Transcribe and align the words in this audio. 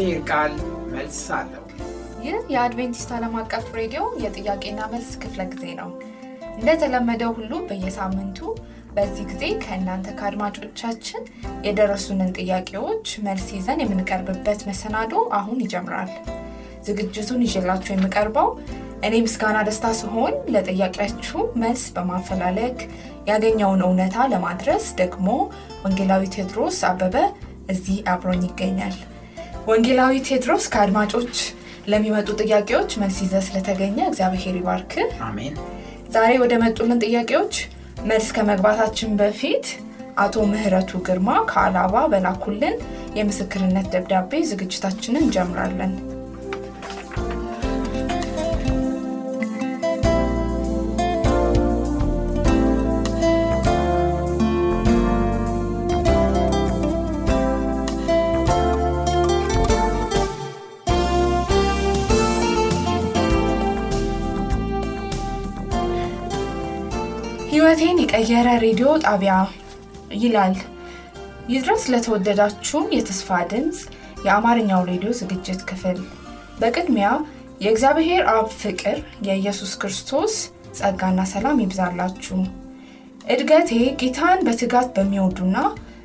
የእግዚአብሔር 0.00 0.20
ቃል 0.30 0.52
መልስ 0.92 1.18
አለው። 1.38 1.64
ይህ 2.24 2.36
የአድቬንቲስት 2.52 3.10
ዓለም 3.16 3.34
አቀፍ 3.40 3.66
ሬዲዮ 3.78 4.02
የጥያቄና 4.22 4.80
መልስ 4.92 5.10
ክፍለ 5.22 5.40
ጊዜ 5.52 5.64
ነው። 5.80 5.88
እንደተለመደው 6.52 7.30
ሁሉ 7.38 7.52
በየሳምንቱ 7.68 8.38
በዚህ 8.94 9.24
ጊዜ 9.30 9.42
ከእናንተ 9.64 10.14
ከአድማጮቻችን 10.18 11.22
የደረሱንን 11.66 12.32
ጥያቄዎች 12.38 13.06
መልስ 13.26 13.46
ይዘን 13.56 13.82
የምንቀርብበት 13.84 14.62
መሰናዶ 14.70 15.12
አሁን 15.38 15.60
ይጀምራል። 15.64 16.10
ዝግጅቱን 16.88 17.44
ይዤላችሁ 17.46 17.92
የምቀርበው 17.94 18.48
እኔ 19.04 19.14
ምስጋና 19.26 19.60
ደስታ 19.68 19.92
ሲሆን 20.00 20.34
ለጥያቄያችሁ 20.54 21.40
መልስ 21.62 21.84
በማፈላለግ 21.96 22.78
ያገኘውን 23.30 23.86
እውነታ 23.86 24.28
ለማድረስ 24.32 24.86
ደግሞ 25.00 25.28
ወንጌላዊ 25.84 26.24
ቴዎድሮስ 26.34 26.80
አበበ 26.90 27.16
እዚህ 27.68 27.98
አብሮኝ 28.12 28.44
ይገኛል። 28.48 28.96
ወንጌላዊ 29.68 30.12
ቴዎድሮስ 30.26 30.64
ከአድማጮች 30.72 31.34
ለሚመጡ 31.86 32.28
ጥያቄዎች 32.42 32.90
መልስ 33.00 33.16
ይዘ 33.24 33.34
ስለተገኘ 33.46 33.98
እግዚአብሔር 34.06 34.54
ይባርክ። 34.58 34.92
አሜን። 35.26 35.54
ዛሬ 36.14 36.30
ወደ 36.42 36.54
መጡልን 36.62 37.02
ጥያቄዎች 37.04 37.54
መልስ 38.04 38.28
ከመግባታችን 38.36 39.10
በፊት 39.20 39.66
አቶ 40.18 40.44
ምህረቱ 40.50 41.00
ግርማ 41.06 41.30
ከአላባ 41.50 42.04
በላኩልን 42.12 42.76
የምስክርነት 43.18 43.86
ደብዳቤ 43.94 44.40
ዝግጅታችንን 44.50 45.22
እንጀምራለን። 45.22 45.92
ህይወቴን 67.70 68.00
የቀየረ 68.02 68.48
ሬዲዮ 68.62 68.86
ጣቢያ 69.02 69.32
ይላል። 70.20 70.54
ይድረስ 71.50 71.82
ለተወደዳችሁ 71.92 72.80
የተስፋ 72.94 73.36
ድምፅ 73.50 73.78
የአማርኛው 74.24 74.80
ሬዲዮ 74.88 75.10
ዝግጅት 75.18 75.60
ክፍል 75.68 75.98
በቅድሚያ 76.60 77.10
የእግዚአብሔር 77.60 78.24
አብ 78.32 78.48
ፍቅር 78.62 78.98
የኢየሱስ 79.28 79.74
ክርስቶስ 79.82 80.34
ጸጋና 80.78 81.28
ሰላም 81.34 81.62
ይብዛላችሁ። 81.64 82.40
እድገቴ 83.28 83.70
ጌታን 84.02 84.44
በትጋት 84.48 84.90
በሚወዱና 84.98 85.56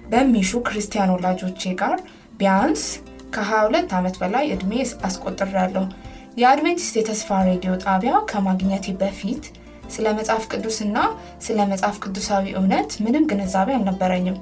በሚሹ 0.08 0.64
ክርስቲያን 0.70 1.16
ወላጆቼ 1.16 1.75
ጋር 1.81 1.98
ቢያንስ 2.40 2.86
ከ22 3.36 4.00
ዓመት 4.00 4.18
በላይ 4.24 4.48
ዕድሜ 4.52 4.74
አስቆጥሬያለሁ። 5.08 5.86
የአድቬንቲስት 6.38 6.98
የተስፋ 6.98 7.44
ሬዲዮ 7.52 7.74
ጣቢያ 7.86 8.16
ከማግኘቴ 8.31 8.98
በፊት 9.02 9.46
ስለ 9.90 10.07
መጽሐፍ 10.18 10.44
ቅዱስና 10.51 10.97
ስለ 11.41 11.59
መጽሐፍ 11.72 11.97
ቅዱሳዊ 12.03 12.46
እውነት 12.57 12.91
ምንም 13.06 13.28
ግንዛቤ 13.31 13.69
አልነበረኝም። 13.75 14.38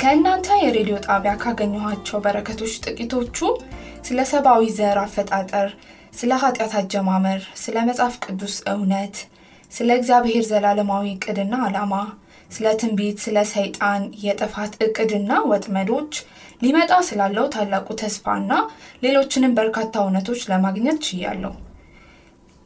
ከእናንተ 0.00 0.48
የሬዲዮ 0.60 0.96
ጣቢያ 1.06 1.32
ካገኘኋቸው 1.42 2.18
በረከቶች 2.24 2.74
ጥቂቶቹ 2.84 3.38
ስለ 4.06 4.20
ሰብአዊ 4.30 4.62
ዘር 4.76 4.98
አፈጣጠር፣ 5.02 5.68
ስለ 6.18 6.32
ኃጢአት 6.42 6.72
አጀማመር፣ 6.80 7.42
ስለ 7.62 7.76
መጽሐፍ 7.88 8.14
ቅዱስ 8.24 8.56
እውነት፣ 8.72 9.16
ስለ 9.70 9.88
እግዚአብሔር 9.98 10.44
ዘላለማዊ 10.48 11.06
እቅድና 11.12 11.54
ዓላማ፣ 11.66 11.94
ስለ 12.50 12.66
ትንቢት፣ 12.80 13.18
ስለ 13.24 13.38
ሰይጣን 13.52 14.04
የጥፋት 14.24 14.72
እቅድና 14.86 15.32
ወጥመዶች፣ 15.50 16.14
ሊመጣ 16.62 16.92
ስላለው 17.08 17.46
ታላቁ 17.54 17.88
ተስፋና 18.00 18.50
ሌሎችንም 19.04 19.56
በርካታ 19.58 19.94
እውነቶች 20.04 20.40
ለማግኘት 20.50 20.98
ችያለሁ። 21.06 21.52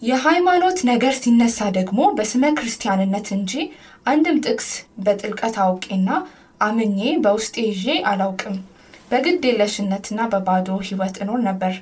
የሃይማኖት 0.04 0.78
ነገር 0.88 1.14
ሲነሳ 1.18 1.58
ደግሞ 1.76 2.00
በስመ 2.16 2.44
ክርስቲያንነት 2.56 3.26
እንጂ 3.36 3.52
አንድም 4.06 4.38
ጥቅስ 4.46 4.68
በጥልቀት 5.04 5.54
አውቄና 5.64 6.08
አምኜ 6.60 6.98
በውስጤ 7.24 7.54
ይዤ 7.68 7.84
አላውቅም። 8.10 8.56
በግድ 9.10 9.42
የለሽነትና 9.48 10.20
በባዶ 10.32 10.68
ህይወት 10.86 11.16
እኖር 11.22 11.40
ነበር። 11.48 11.74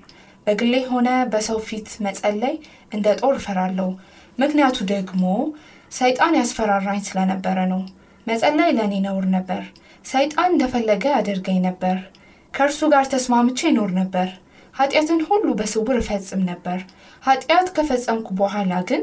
በግሌ 0.46 0.74
ሆነ 0.90 1.08
በሰው 1.32 1.58
ፊት 1.66 1.88
መጸለይ 2.06 2.54
እንደ 2.92 3.08
ጦር 3.20 3.34
እፈራለሁ። 3.40 3.88
ምክንያቱ 4.38 4.78
ደግሞ 4.92 5.24
ሰይጣን 5.92 6.38
ያስፈራራኝ 6.40 7.00
ስለነበረ 7.08 7.58
ነው። 7.72 7.82
መጸለይ 8.26 8.70
ለእኔ 8.78 8.94
ነውር 9.06 9.26
ነበር። 9.36 9.62
ሰይጣን 10.04 10.50
እንደፈለገ 10.52 11.04
ያደርገኝ 11.16 11.58
ነበር። 11.68 11.96
ከእርሱ 12.54 12.80
ጋር 12.94 13.06
ተስማምቼ 13.12 13.60
ይኖር 13.68 13.92
ነበር። 14.00 14.28
ኃጢአትን 14.74 15.20
ሁሉ 15.28 15.46
በስውር 15.58 15.96
እፈጽም 16.00 16.42
ነበር። 16.50 16.78
ኃጢአት 17.22 17.68
ከፈጸምኩ 17.76 18.28
በኋላ 18.38 18.72
ግን 18.88 19.02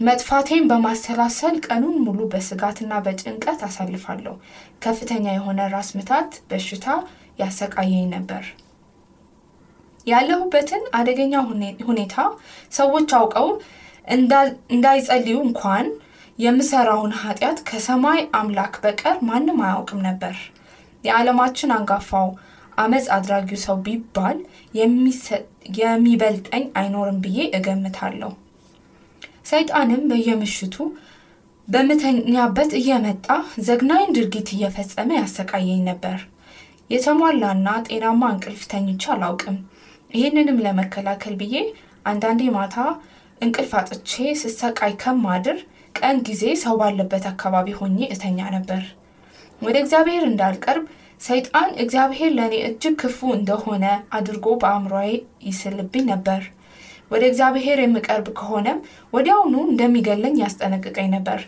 መጥፋቴን 0.00 0.64
በማሰላሰል 0.70 1.56
ቀኑን 1.66 1.96
ሙሉ 2.04 2.20
በስጋትና 2.32 2.92
በጭንቀት 3.04 3.60
አሳልፋለሁ። 3.66 4.34
ከፍተኛ 4.84 5.24
የሆነ 5.34 5.60
ራስ 5.74 5.90
ምታት 5.96 6.32
በሽታ 6.50 6.86
ያሰቃየኝ 7.38 8.06
ነበር። 8.14 8.44
ያለሁበትን 10.06 10.84
አደገኛ 10.98 11.34
ሁኔታ 11.88 12.16
ሰዎች 12.72 13.10
አውቀው 13.18 13.48
እንዳይጸልዩ 14.72 15.36
እንኳን 15.48 15.86
የምሰራውን 16.38 17.12
ኃጢአት 17.22 17.58
ከሰማይ 17.68 18.20
አምላክ 18.38 18.74
በቀር 18.84 19.16
ማንም 19.28 19.58
አያውቅም 19.66 20.00
ነበር። 20.08 20.36
የዓለማችን 21.04 21.74
አንጋፋው 21.76 22.28
አመፅ 22.80 23.06
አድራጊው 23.14 23.60
ሰው 23.64 23.76
ቢባል 23.86 24.38
የሚበልጠኝ 25.80 26.64
አይኖርም 26.80 27.18
ብዬ 27.24 27.38
እገምታለሁ። 27.58 28.30
ሰይጣንም 29.50 30.02
በየምሽቱ 30.10 30.76
በምተኛበት 31.68 32.70
እየመጣ 32.78 33.26
ዘግናኝ 33.66 34.06
ድርጊት 34.16 34.48
እየፈጸመ 34.54 35.10
ያሰቃየኝ 35.18 35.80
ነበር። 35.90 36.18
የተሟላና 36.90 37.68
ጤናማ 37.86 38.22
እንቅልፍ 38.34 38.62
ተኝቼ 38.72 39.02
አላውቅም። 39.14 39.58
ይህንንም 40.10 40.62
ለመከላከል 40.64 41.34
ብዬ 41.42 41.56
አንዳንዴ 42.04 42.42
ማታ 42.56 42.76
እንቅልፍ 43.40 43.72
አጥቼ 43.80 44.10
ስሰቃይ 44.40 44.94
ከማድር 45.02 45.58
ቀን 45.94 46.16
ጊዜ 46.26 46.42
ሰው 46.62 46.74
ባለበት 46.80 47.24
አካባቢ 47.30 47.68
ሆኜ 47.78 47.98
እተኛ 48.14 48.38
ነበር። 48.56 48.82
ወደ 49.62 49.76
እግዚአብሔር 49.82 50.24
እንዳልቀርብ 50.28 50.84
ሰይጣን 51.20 51.70
እግዚአብሔር 51.82 52.30
ለእኔ 52.36 52.54
እጅግ 52.66 52.94
ክፉ 53.00 53.18
እንደሆነ 53.36 53.84
አድርጎ 54.18 54.46
በአእምሮዬ 54.60 55.08
ይስልብኝ 55.48 56.04
ነበር። 56.12 56.42
ወደ 57.10 57.22
እግዚአብሔር 57.30 57.78
የምቀርብ 57.82 58.26
ከሆነም 58.38 58.78
ወዲያውኑ 59.12 59.54
እንደሚገለኝ 59.68 60.36
ያስጠነቅቀኝ 60.42 61.08
ነበር። 61.16 61.40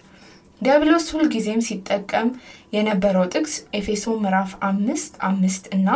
ዲያብሎስ 0.61 1.07
ሁልጊዜም 1.15 1.65
ሲጠቀም 1.69 2.29
የነበረው 2.75 3.25
ጥቅስ 3.35 3.55
ኤፌሶ 3.79 4.15
ምዕራፍ 4.21 4.53
አምስት 4.69 5.15
አምስት 5.29 5.65
እና 5.77 5.89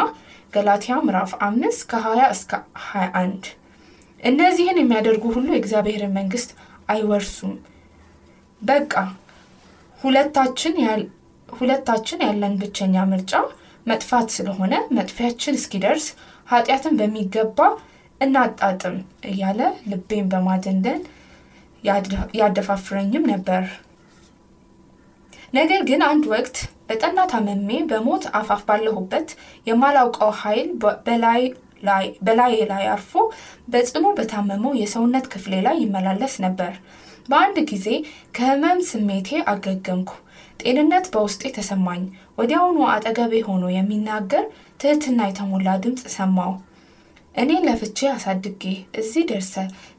ገላትያ 0.52 0.96
ምዕራፍ 1.06 1.32
አምስት 1.46 1.82
ከ20 1.90 2.30
እስከ 2.34 2.52
21 2.84 3.50
እነዚህን 4.22 4.80
የሚያደርጉ 4.80 5.24
ሁሉ 5.36 5.48
የእግዚአብሔርን 5.54 6.16
መንግስት 6.18 6.50
አይወርሱም። 6.88 7.54
በቃ 8.62 8.92
ሁለታችን 11.48 12.22
ያለን 12.24 12.54
ብቸኛ 12.60 13.04
ምርጫ 13.10 13.32
መጥፋት 13.86 14.28
ስለሆነ 14.36 14.74
መጥፊያችን 14.96 15.58
እስኪደርስ 15.58 16.06
ኃጢአትን 16.48 16.94
በሚገባ 17.00 17.58
እናጣጥም 18.20 18.96
እያለ 19.30 19.60
ልቤን 19.90 20.28
በማደንደን 20.32 21.00
ያደፋፍረኝም 22.40 23.26
ነበር። 23.32 23.64
ነገር 25.54 25.82
ግን 25.88 26.00
አንድ 26.08 26.24
ወቅት 26.32 26.56
በጠና 26.88 27.20
ታመሜ 27.30 27.70
በሞት 27.90 28.24
አፋፍ 28.38 28.60
ባለሁበት 28.68 29.28
የማላውቀው 29.66 30.30
ኃይል 30.40 30.68
በላዬ 32.26 32.54
ላይ 32.70 32.84
አርፎ 32.92 33.12
በጽኑ 33.72 34.06
በታመመው 34.18 34.72
የሰውነት 34.80 35.26
ክፍሌ 35.32 35.54
ላይ 35.66 35.76
ይመላለስ 35.82 36.34
ነበር። 36.46 36.72
በአንድ 37.28 37.56
ጊዜ 37.70 37.86
ከህመም 38.36 38.80
ስሜቴ 38.90 39.38
አገገምኩ። 39.52 40.10
ጤንነት 40.60 41.06
በውስጤ 41.14 41.42
ተሰማኝ። 41.56 42.02
ወዲያውኑ 42.38 42.78
አጠገቤ 42.92 43.32
ሆኖ 43.48 43.64
የሚናገር 43.74 44.44
ትህትና 44.80 45.20
የተሞላ 45.28 45.68
ድምፅ 45.84 46.02
ሰማው። 46.16 46.52
እኔ 47.34 47.50
ለፍቼ 47.64 47.98
አሳድጌ 48.12 48.62
እዚህ 49.00 49.24
ደርሰ 49.30 49.54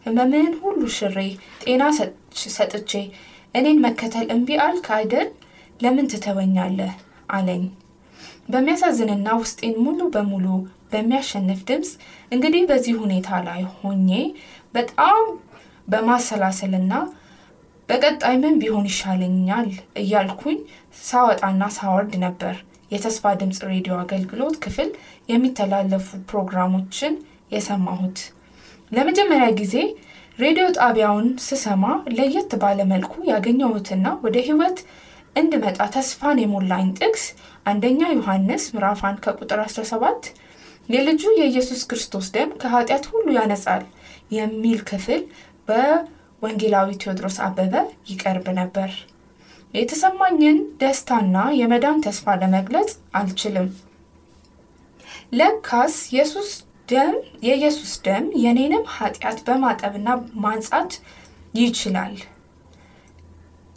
ህመምህን 0.06 0.54
ሁሉ 0.62 0.82
ሽሬ 0.96 1.18
ጤና 1.64 1.84
ሰጥቼ 2.56 2.92
እኔን 3.56 3.82
መከተል 3.86 4.26
እምቢ 4.36 4.50
አልክ 4.66 4.88
አይደል? 4.98 5.28
ለምን 5.80 6.10
ትተወኛለህ? 6.12 6.94
አለኝ 7.32 7.64
በሚያሳዝንና 8.50 9.28
ውስጤን 9.40 9.76
ሙሉ 9.86 10.00
በሙሉ 10.14 10.46
በሚያሸንፍ 10.92 11.62
ድምፅ። 11.70 11.90
እንግዲህ 12.32 12.62
በዚህ 12.70 12.96
ሁኔታ 13.02 13.30
ላይ 13.48 13.62
ሆኜ 13.76 14.10
በጣም 14.74 15.24
በማሰላሰልና 15.88 16.94
በቀጣይ 17.90 18.36
ምን 18.42 18.56
ቢሆን 18.62 18.88
ይሻለኛል 18.90 19.70
እያልኩኝ 20.02 20.58
ሳወጣና 21.02 21.64
ሳወርድ 21.78 22.14
ነበር 22.26 22.56
የተስፋ 22.92 23.34
ድምፅ 23.40 23.60
ሬዲዮ 23.72 23.94
አገልግሎት 24.02 24.56
ክፍል 24.64 24.90
የሚተላለፉ 25.30 26.08
ፕሮግራሞችን 26.30 27.14
የሰማሁት። 27.56 28.18
ለመጀመሪያ 28.92 29.48
ጊዜ 29.60 29.76
ሬዲዮ 30.40 30.66
ጣቢያውን 30.78 31.28
ስሰማ 31.46 31.86
ለየት 32.18 32.52
ባለ 32.62 32.80
መልኩ 32.92 33.14
ያገኘሁትና 33.32 34.08
ወደ 34.26 34.38
ህይወት 34.48 34.80
እንድመጣ 35.36 35.80
ተስፋን 35.96 36.38
የሞላኝ 36.42 36.88
ጥቅስ 37.00 37.24
አንደኛ 37.66 38.02
ዮሐንስ 38.14 38.64
ምዕራፍ 38.76 39.02
1 39.06 39.24
ከቁጥር 39.26 39.60
17 39.66 40.30
የልጁ 40.90 41.24
የኢየሱስ 41.40 41.82
ክርስቶስ 41.90 42.28
ደም 42.36 42.52
ከኃጢአት 42.62 43.06
ሁሉ 43.12 43.28
ያነጻል 43.38 43.84
የሚል 44.32 44.80
ክፍል 44.90 45.22
በወንጌላዊ 46.42 46.90
ቴዎድሮስ 47.02 47.38
አበበ 47.46 47.74
ይቀርብ 48.10 48.48
ነበር። 48.60 48.92
የተሰማኝን 49.74 50.58
ደስታና 50.82 51.38
የመዳን 51.58 52.02
ተስፋ 52.06 52.36
ለመግለጽ 52.42 52.90
አልችልም። 53.20 53.68
ለካስ 55.34 55.96
ኢየሱስ 56.12 56.50
ደም 56.90 57.16
የኢየሱስ 57.46 57.94
ደም 58.06 58.26
የኔንም 58.44 58.84
ኃጢአት 58.96 59.40
በማጠብና 59.48 60.10
ማንጻት 60.44 60.92
ይችላል። 61.54 62.16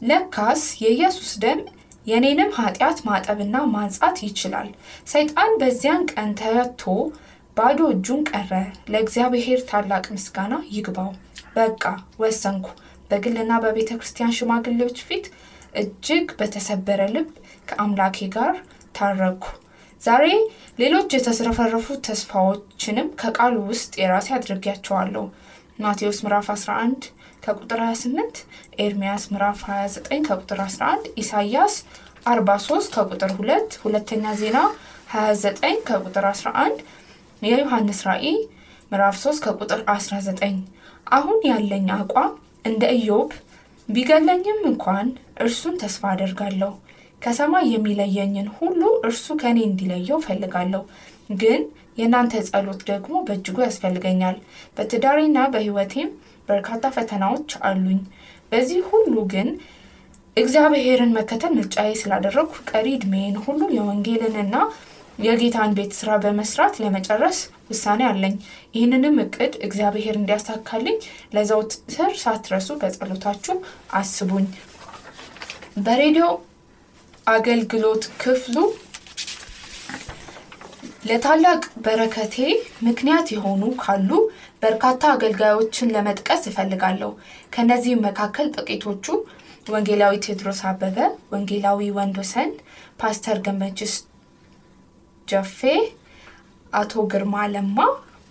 ለካስ 0.03 0.63
የኢየሱስ 0.83 1.33
ደም 1.43 1.61
የኔንም 2.07 2.51
ኃጢአት 2.59 2.99
ማጠብና 3.07 3.57
ማንጻት 3.73 4.19
ይችላል። 4.27 4.69
ሰይጣን 5.07 5.51
በዚያን 5.61 6.05
ቀን 6.13 6.31
ተረቶ 6.41 6.83
ባዶ 7.57 7.81
እጁን 7.95 8.21
ቀረ። 8.31 8.53
ለእግዚአብሔር 8.93 9.61
ታላቅ 9.71 10.05
ምስጋና 10.15 10.55
ይግባው። 10.77 11.11
በቃ 11.57 11.85
ወሰንኩ። 12.23 12.67
በግልና 13.11 13.53
በቤተ 13.63 13.91
ክርስቲያን 14.01 14.37
ሽማግሌዎች 14.39 14.99
ፊት 15.09 15.25
እጅግ 15.75 16.27
በተሰበረ 16.39 17.01
ልብ 17.15 17.29
ከአምላኬ 17.69 18.29
ጋር 18.37 18.55
ታረኩ። 18.95 19.45
ዛሬ 20.01 20.25
ሌሎች 20.79 21.09
የተስረፈረፉ 21.17 21.87
ተስፋዎችንም 22.07 23.09
ከቃሉ 23.21 23.57
ውስጥ 23.71 23.93
የራሴ 24.01 24.29
አድርጌያቸዋለሁ። 24.37 25.25
ማቴዎስ 25.79 26.19
ምዕራፍ 26.25 26.49
11 26.55 27.05
ከቁጥር 27.43 27.81
28፣ 27.85 28.41
ኤርሚያስ 28.85 29.25
ምዕራፍ 29.33 29.61
29 29.69 30.25
ከቁጥር 30.29 30.59
11፣ 30.65 31.11
ኢሳይያስ 31.23 31.75
43 32.27 32.91
ከቁጥር 32.97 33.31
2፣ 33.39 33.79
ሁለተኛ 33.85 34.33
ዜና 34.41 34.59
29 35.15 35.81
ከቁጥር 35.89 36.27
11፣ 36.33 36.83
የዮሐንስ 37.43 38.01
ራእይ 38.09 38.37
ምዕራፍ 38.93 39.17
3 39.23 39.45
ከቁጥር 39.47 39.81
19። 39.91 40.61
አሁን 41.11 41.39
ያለኝ 41.49 41.89
አቋም 41.97 42.33
እንደ 42.65 42.83
ኢዮብ 42.97 43.31
ቢገለኝም 43.89 44.61
እንኳን 44.69 45.07
እርሱን 45.45 45.77
ተስፋ 45.81 46.03
አደርጋለሁ። 46.13 46.73
ከሰማይ 47.23 47.65
የሚለየኝን 47.73 48.49
ሁሉ 48.59 48.81
እርሱ 49.09 49.27
ከእኔ 49.41 49.59
እንዲለየው 49.65 50.19
ፈልጋለሁ። 50.27 50.83
ግን 51.41 51.61
የእናንተ 51.99 52.43
ጸሎት 52.49 52.81
ደግሞ 52.91 53.15
በእጅጉ 53.27 53.57
ያስፈልገኛል። 53.67 54.37
በትዳሬና 54.77 55.39
በሕይወቴም 55.53 56.11
በርካታ 56.49 56.85
ፈተናዎች 56.97 57.51
አሉኝ። 57.69 58.01
በዚህ 58.53 58.81
ሁሉ 58.93 59.15
ግን 59.33 59.49
እግዚአብሔርን 60.37 61.15
መከተል 61.17 61.53
ምርጫዬ 61.59 61.91
ስላደረግኩ 62.01 62.55
ቀሪ 62.71 62.87
ዕድሜን 62.97 63.37
ሁሉ 63.45 63.61
የወንጌልንና 63.77 64.57
የጌታን 65.21 65.75
ቤት 65.77 65.93
ስራ 65.99 66.11
በመስራት 66.23 66.75
ለመጨረስ 66.83 67.39
ውሳኔ 67.71 68.01
አለኝ። 68.09 68.35
ይህንንም 68.75 69.17
እቅድ 69.25 69.55
እግዚአብሔር 69.67 70.15
እንዲያሳካልኝ 70.19 70.97
ለዘውትር 71.35 72.13
ሳትረሱ 72.23 72.69
በጸሎታችሁ 72.81 73.57
አስቡኝ። 73.99 74.47
በሬዲዮ 75.85 76.29
አገልግሎት 77.27 78.05
ክፍሉ 78.23 78.57
ለታላቅ 81.05 81.61
በረከቴ 81.85 82.37
ምክንያት 82.87 83.29
የሆኑ 83.35 83.63
ካሉ 83.83 84.11
በርካታ 84.63 85.03
አገልጋዮችን 85.15 85.93
ለመጥቀስ 85.95 86.43
እፈልጋለሁ። 86.51 87.11
ከእነዚህም 87.53 88.05
መካከል 88.09 88.49
ጥቂቶቹ 88.57 89.07
ወንጌላዊ 89.67 90.15
ቴዎድሮስ 90.25 90.61
አበበ፣ 90.69 90.97
ወንጌላዊ 91.33 91.91
ወንዶሰን፣ 91.97 92.51
ፓስተር 93.01 93.39
ገመችስ 93.47 93.95
ጀፌ፣ 95.31 95.61
አቶ 96.73 97.03
ግርማ 97.13 97.35
ለማ፣ 97.55 97.79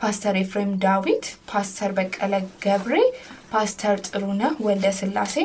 ፓስተር 0.01 0.35
ኤፍሬም 0.41 0.71
ዳዊት፣ 0.83 1.25
ፓስተር 1.49 1.91
በቀለ 1.97 2.33
ገብሬ፣ 2.65 2.95
ፓስተር 3.51 3.95
ጥሩነህ 4.07 4.53
ወልደ 4.65 4.85
ስላሴ፣ 4.99 5.35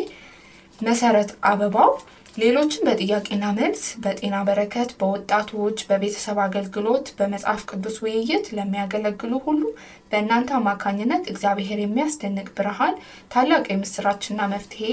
መሰረት 0.78 1.30
አበባው 1.50 1.90
ሌሎችም 2.36 2.86
በጥያቄና 2.86 3.44
መልስ፣ 3.56 3.82
በጤና 4.04 4.36
በረከት፣ 4.46 4.90
በወጣቶች፣ 5.00 5.78
በቤተሰብ 5.90 6.38
አገልግሎት፣ 6.44 7.06
በመጽሐፍ 7.18 7.60
ቅዱስ 7.70 7.96
ውይይት 8.04 8.46
ለሚያገለግሉ 8.56 9.32
ሁሉ 9.44 9.62
በእናንተ 10.10 10.50
አማካኝነት 10.58 11.28
እግዚአብሔር 11.32 11.78
የሚያስደንቅ 11.82 12.48
ብርሃን፣ 12.56 12.96
ታላቅ 13.34 13.64
የምስራችና 13.70 14.48
መፍትሄ 14.54 14.88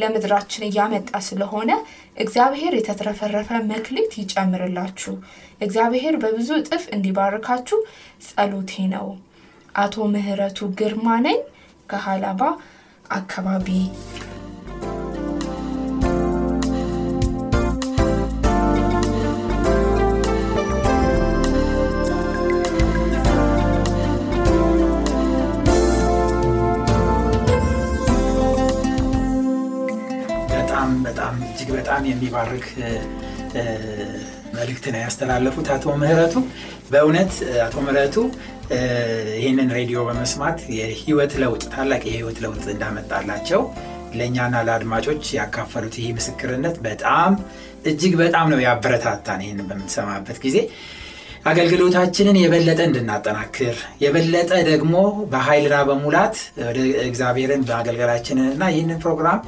ለምድራችን 0.00 0.66
እያመጣ 0.68 1.20
ስለሆነ 1.28 1.70
እግዚአብሔር 2.16 2.76
የተትረፈረፈ 2.76 3.50
መክሊት 3.70 4.14
ይጨምርላችሁ። 4.20 5.14
እግዚአብሔር 5.60 6.16
በብዙ 6.22 6.50
እጥፍ 6.60 6.86
እንዲባርካችሁ 6.96 7.80
ጸሎቴ 8.28 8.86
ነው። 8.94 9.08
አቶ 9.74 10.06
ምህረቱ 10.12 10.68
ግርማ 10.80 11.18
ነኝ 11.26 11.38
ከሀላባ 11.88 12.42
አካባቢ። 13.12 13.68
በጣም 31.76 32.02
የሚባርክ 32.10 32.66
መልእክት 34.56 34.84
ነው 34.92 35.00
ያስተላለፉት 35.04 35.68
አቶ 35.74 35.94
ምህረቱ። 36.00 36.34
በእውነት 36.90 37.32
አቶ 37.64 37.76
ምህረቱ 37.86 38.16
ይህንን 39.40 39.68
ሬዲዮ 39.78 39.98
በመስማት 40.08 40.58
የህይወት 40.76 41.32
ለውጥ 41.42 41.62
ታላቅ 41.74 42.02
የህይወት 42.08 42.38
ለውጥ 42.44 42.64
እንዳመጣላቸው 42.74 43.62
ለእኛና 44.18 44.56
ለአድማጮች 44.66 45.24
ያካፈሉት 45.38 45.94
ይህ 46.00 46.10
ምስክርነት 46.18 46.76
በጣም 46.86 47.32
እጅግ 47.90 48.14
በጣም 48.22 48.46
ነው 48.52 48.60
ያበረታታን። 48.66 49.42
ይህንን 49.44 49.66
በምንሰማበት 49.70 50.38
ጊዜ 50.44 50.58
አገልግሎታችንን 51.50 52.36
የበለጠ 52.40 52.80
እንድናጠናክር 52.88 53.74
የበለጠ 54.00 54.52
ደግሞ 54.70 54.94
በኃይልና 55.32 55.76
በሙላት 55.88 56.36
ወደ 56.64 56.78
እግዚአብሔርን 57.06 57.62
በአገልገላችንንና 57.68 58.64
ይህንን 58.72 58.98
ፕሮግራም 59.04 59.40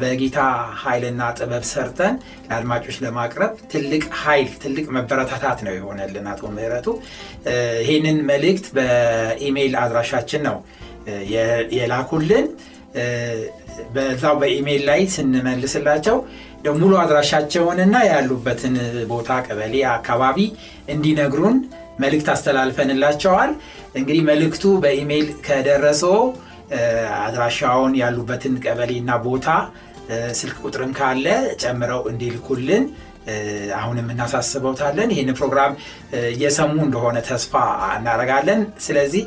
በጌታ 0.00 0.38
ኃይልና 0.80 1.22
ጥበብ 1.38 1.64
ሰርተን 1.68 2.14
ለአድማጮች 2.48 2.96
ለማቅረብ 3.04 3.52
ትልቅ 3.72 4.02
ኃይል 4.22 4.48
ትልቅ 4.62 4.86
መበረታታት 4.96 5.58
ነው 5.66 5.74
የሆነልን 5.76 6.26
አቶ 6.32 6.50
ምህረቱ። 6.54 6.86
ይህንን 7.84 8.18
መልእክት 8.30 8.66
በኢሜይል 8.76 9.74
አድራሻችን 9.82 10.42
ነው 10.48 10.56
የላኩልን። 11.76 12.48
በዛው 13.94 14.34
በኢሜይል 14.40 14.82
ላይ 14.88 15.02
ስንመልስላቸው 15.14 16.16
ሙሉ 16.76 16.92
አድራሻቸውንና 17.02 17.96
ያሉበትን 18.08 18.74
ቦታ 19.08 19.30
ቀበሌ፣ 19.46 19.74
አካባቢ 19.94 20.38
እንዲነግሩን 20.92 21.56
መልእክት 22.00 22.28
አስተላልፈንላቸዋል። 22.34 23.50
እንግዲህ 23.98 24.22
መልእክቱ 24.28 24.64
በኢሜይል 24.84 25.28
ከደረሰው 25.46 26.18
አድራሻውን 27.22 27.94
ያሉበትን 28.00 28.54
ቀበሌና 28.64 29.10
ቦታ 29.26 29.48
ስልክ 30.38 30.56
ቁጥርም 30.64 30.92
ካለ 30.98 31.26
ጨምረው 31.62 32.00
እንዲልኩልን 32.10 32.84
አሁንም 33.78 34.06
እናሳስበውታለን። 34.12 35.10
ይህን 35.14 35.30
ፕሮግራም 35.38 35.72
እየሰሙ 36.30 36.74
እንደሆነ 36.86 37.18
ተስፋ 37.28 37.52
እናደርጋለን። 37.96 38.60
ስለዚህ 38.86 39.24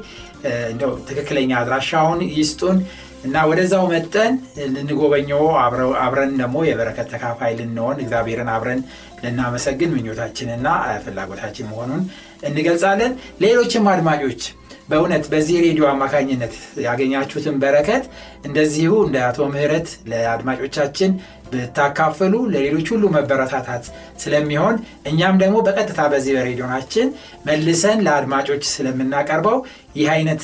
እንደው 0.72 0.92
ትክክለኛ 1.10 1.52
አድራሻውን 1.62 2.20
ይስጡን። 2.36 2.80
እና 3.26 3.38
ወደዛው 3.50 3.86
መጠን 3.92 4.34
ልንጎበኘው 4.76 5.44
አብረን 6.04 6.34
ደግሞ 6.42 6.58
የበረከት 6.68 7.08
ተካፋይ 7.14 7.54
ልንሆን 7.60 7.98
እግዚአብሔርን 8.04 8.50
አብረን 8.56 8.82
ልናመሰግን 9.24 9.94
ምኞታችንና 9.96 10.68
ፍላጎታችን 11.06 11.70
መሆኑን 11.72 12.04
እንገልጻለን። 12.50 13.14
ሌሎችም 13.42 13.90
አድማጮች 13.94 14.42
በእውነት 14.90 15.26
በዚህ 15.32 15.58
ሬዲዮ 15.66 15.86
አማካኝነት 15.92 16.54
ያገኛችሁትን 16.86 17.56
በረከት 17.62 18.04
እንደዚሁ 18.46 18.92
እንደ 19.06 19.18
አቶ 19.28 19.48
ምህረት 19.54 19.88
ለአድማጮቻችን 20.12 21.12
ብታካፍሉ 21.52 22.34
ለሌሎች 22.54 22.88
ሁሉ 22.94 23.06
መበረታታት 23.16 23.84
ስለሚሆን 24.24 24.76
እኛም 25.12 25.40
ደግሞ 25.44 25.58
በቀጥታ 25.68 26.02
በዚህ 26.14 26.34
በሬዲዮናችን 26.38 27.08
መልሰን 27.48 28.02
ለአድማጮች 28.08 28.64
ስለምናቀርበው 28.74 29.58
ይህ 30.00 30.10
አይነት 30.16 30.44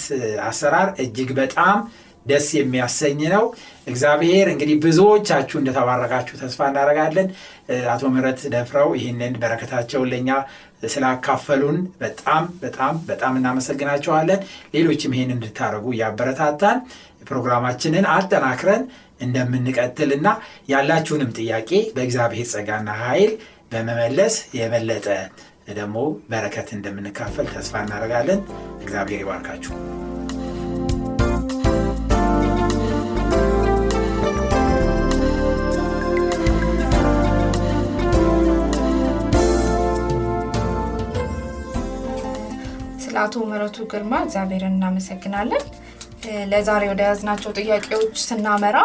አሰራር 0.50 0.90
እጅግ 1.06 1.32
በጣም 1.42 1.78
ደስ 2.26 2.48
የሚያሰኝ 2.56 3.20
ነው። 3.34 3.44
እግዚአብሔር 3.88 4.48
እንግዲህ 4.52 4.76
ብዙዎቻችሁ 4.84 5.58
እንደተባረካችሁ 5.60 6.36
ተስፋ 6.42 6.68
እናደርጋለን። 6.70 7.28
አቶ 7.94 8.04
ምህረት 8.14 8.42
ደፍረው 8.54 8.90
ይህንን 8.98 9.34
በረከታቸውን 9.42 10.10
ለእኛ 10.12 10.30
ስላካፈሉን 10.90 11.78
በጣም 12.00 12.44
በጣም 12.62 12.96
በጣም 13.08 13.38
እናመሰግናቸዋለን። 13.40 14.42
ሌሎችም 14.76 15.16
ይህን 15.18 15.34
እንድታደርጉ 15.36 15.88
እያበረታታን 15.94 16.80
ፕሮግራማችንን 17.28 18.06
አጠናክረን 18.14 18.84
እንደምንቀጥልና 19.22 20.28
ያላችሁንም 20.70 21.34
ጥያቄ 21.40 21.72
በእግዚአብሔር 21.96 22.48
ጸጋና 22.54 22.92
ኃይል 23.04 23.34
በመመለስ 23.72 24.38
የበለጠ 24.58 25.08
ደግሞ 25.72 25.98
በረከት 26.32 26.70
እንደምንካፈል 26.78 27.48
ተስፋ 27.54 27.84
እናደርጋለን። 27.86 28.42
እግዚአብሔር 28.82 29.22
ይባርካችሁ። 29.24 30.01
ስለ 43.12 43.22
አቶ 43.22 43.38
ምህረቱ 43.48 43.78
ግርማ 43.92 44.14
እግዚአብሔርን 44.26 44.76
እናመሰግናለን። 44.76 45.64
ለዛሬ 46.52 46.84
ወደ 46.92 47.02
ያዝናቸው 47.08 47.52
ጥያቄዎች 47.58 48.14
ስናመራ 48.24 48.78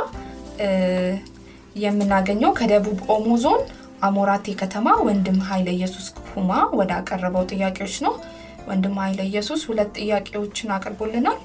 የምናገኘው 1.76 2.52
ከደቡብ 2.58 2.98
ኦሞ 3.14 3.28
ዞን 3.44 3.60
አሞራቴ 4.02 4.54
ከተማ 4.62 4.94
ወንድም 5.06 5.38
ኃይለ 5.48 5.68
ኢየሱስ 5.76 6.06
ኩማ 6.28 6.50
ወደ 6.80 6.90
አቀረበው 6.98 7.46
ጥያቄዎች 7.52 7.94
ነው። 8.06 8.14
ወንድም 8.68 8.96
ኃይለ 9.02 9.20
ኢየሱስ 9.30 9.62
ሁለት 9.70 9.92
ጥያቄዎችን 9.98 10.72
አቅርቦልናል። 10.76 11.38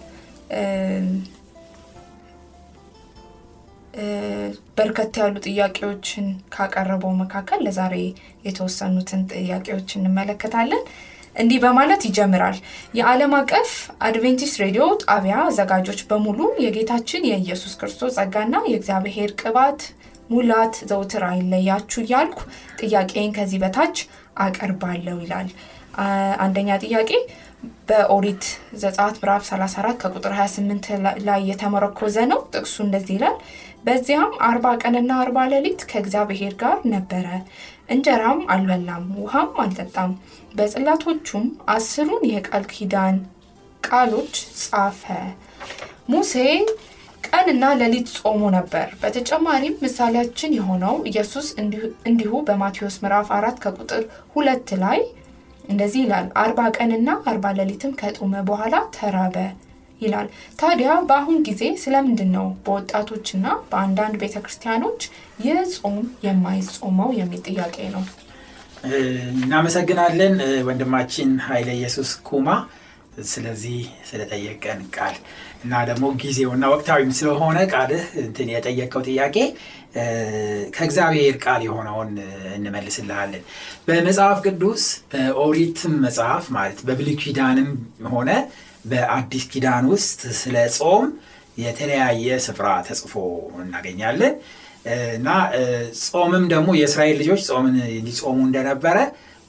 በርከት 4.77 5.15
ያሉ 5.21 5.37
ጥያቄዎችን 5.47 6.27
ካቀረበው 6.53 7.13
መካከል 7.21 7.61
ለዛሬ 7.67 7.95
የተወሰኑትን 8.47 9.23
ጥያቄዎች 9.35 9.89
እንመለከታለን። 9.97 10.83
እንዲህ 11.35 11.59
በማለት 11.63 12.01
ይጀምራል። 12.07 12.57
የዓለም 12.97 13.33
አቀፍ 13.37 13.69
አድቬንቲስት 14.07 14.55
ሬዲዮ 14.63 14.85
ጣቢያ 15.05 15.35
አዘጋጆች 15.43 15.99
በሙሉ 16.09 16.39
የጌታችን 16.63 17.27
የኢየሱስ 17.29 17.73
ክርስቶስ 17.79 18.15
ጸጋና 18.19 18.55
የእግዚአብሔር 18.67 19.31
ቅባት 19.41 19.81
ሙላት 20.29 20.75
ዘውትር 20.89 21.23
አይለያችሁ 21.29 22.01
እያልኩ 22.03 22.39
ጥያቄን 22.81 23.31
ከዚህ 23.37 23.61
በታች 23.63 23.97
አቀርባለሁ 24.43 25.15
ይላል። 25.23 25.49
አንደኛ 26.43 26.69
ጥያቄ 26.83 27.09
በኦሪት 27.89 28.43
ዘጸአት 28.81 29.15
ምዕራፍ 29.19 29.43
34 29.47 29.97
ከቁጥር 30.03 30.33
28 30.37 30.87
ላይ 31.27 31.41
የተመረኮዘ 31.49 32.17
ነው። 32.31 32.39
ጥቅሱ 32.53 32.75
እንደዚህ 32.85 33.15
ይላል። 33.17 33.35
በዚያም 33.85 34.31
አርባ 34.47 34.65
ቀንና 34.81 35.11
አርባ 35.21 35.37
ሌሊት 35.51 35.81
ከእግዚአብሔር 35.91 36.53
ጋር 36.61 36.77
ነበረ፣ 36.91 37.27
እንጀራም 37.89 38.39
አልበላም፣ 38.53 39.05
ውሃም 39.19 39.51
አልጠጣም። 39.63 40.11
በጽላቶቹም 40.51 41.45
አስሩን 41.73 42.23
የቃል 42.29 42.65
ኪዳን 42.73 43.17
ቃሎች 43.83 44.33
ጻፈ። 44.61 45.03
ሙሴ 46.11 46.33
ቀንና 47.27 47.65
ሌሊት 47.79 48.07
ጾሙ 48.19 48.41
ነበር። 48.55 48.87
በተጨማሪም 49.01 49.79
ምሳሌያችን 49.83 50.55
የሆነው 50.57 50.95
ኢየሱስ 51.09 51.47
እንዲሁ 52.09 52.31
በማቴዎስ 52.47 52.95
ምዕራፍ 53.03 53.27
አራት 53.37 53.57
ከቁጥር 53.63 54.03
ሁለት 54.33 54.69
ላይ 54.83 54.99
እንደዚህ 55.65 56.01
ይላል፣ 56.03 56.27
አርባ 56.41 56.61
ቀንና 56.77 57.09
አርባ 57.31 57.47
ሌሊትም 57.59 57.93
ከጦመ 57.99 58.33
በኋላ 58.47 58.75
ተራበ 58.95 59.35
ይላል። 59.99 60.27
ታዲያ 60.59 60.91
በአሁን 61.09 61.37
ጊዜ 61.47 61.63
ስለምንድን 61.81 62.31
ነው 62.37 62.47
በወጣቶችና 62.65 63.47
በአንዳንድ 63.71 64.15
ቤተ 64.21 64.35
ክርስቲያኖች 64.43 65.01
ይህ 65.43 65.59
ጾም 65.77 65.97
የማይጾመው 66.25 67.09
የሚል 67.19 67.41
ጥያቄ 67.49 67.77
ነው። 67.95 68.03
እናመሰግናለን 68.83 70.35
ወንድማችን 70.67 71.31
ኃይለ 71.47 71.69
ኢየሱስ 71.77 72.11
ኩማ 72.27 72.47
ስለዚህ 73.29 73.77
ስለጠየቀን 74.09 74.79
ቃል 74.95 75.15
እና 75.63 75.81
ደግሞ 75.89 76.05
ጊዜውና 76.21 76.65
ወቅታዊም 76.73 77.11
ስለሆነ 77.17 77.57
ቃልህ 77.73 78.03
እንትን 78.23 78.47
የጠየቀው 78.53 79.01
ጥያቄ 79.09 79.35
ከእግዚአብሔር 80.75 81.35
ቃል 81.43 81.61
የሆነውን 81.65 82.11
እንመልስልሃለን። 82.55 83.43
በመጽሐፍ 83.87 84.39
ቅዱስ 84.45 84.83
በኦሪትም 85.11 85.93
መጽሐፍ 86.05 86.45
ማለት 86.57 86.79
በብሉይ 86.87 87.17
ኪዳንም 87.23 87.69
ሆነ 88.13 88.29
በአዲስ 88.85 89.45
ኪዳን 89.51 89.85
ውስጥ 89.93 90.21
ስለ 90.39 90.55
ጾም 90.77 91.05
የተለያየ 91.57 92.39
ስፍራ 92.45 92.67
ተጽፎ 92.87 93.13
እናገኛለን 93.63 94.33
እና 95.15 95.29
ጾምም 96.05 96.45
ደግሞ 96.53 96.69
የእስራኤል 96.77 97.17
ልጆች 97.21 97.41
ጾምን 97.49 97.75
ሊጾሙ 98.05 98.37
እንደነበረ 98.47 98.97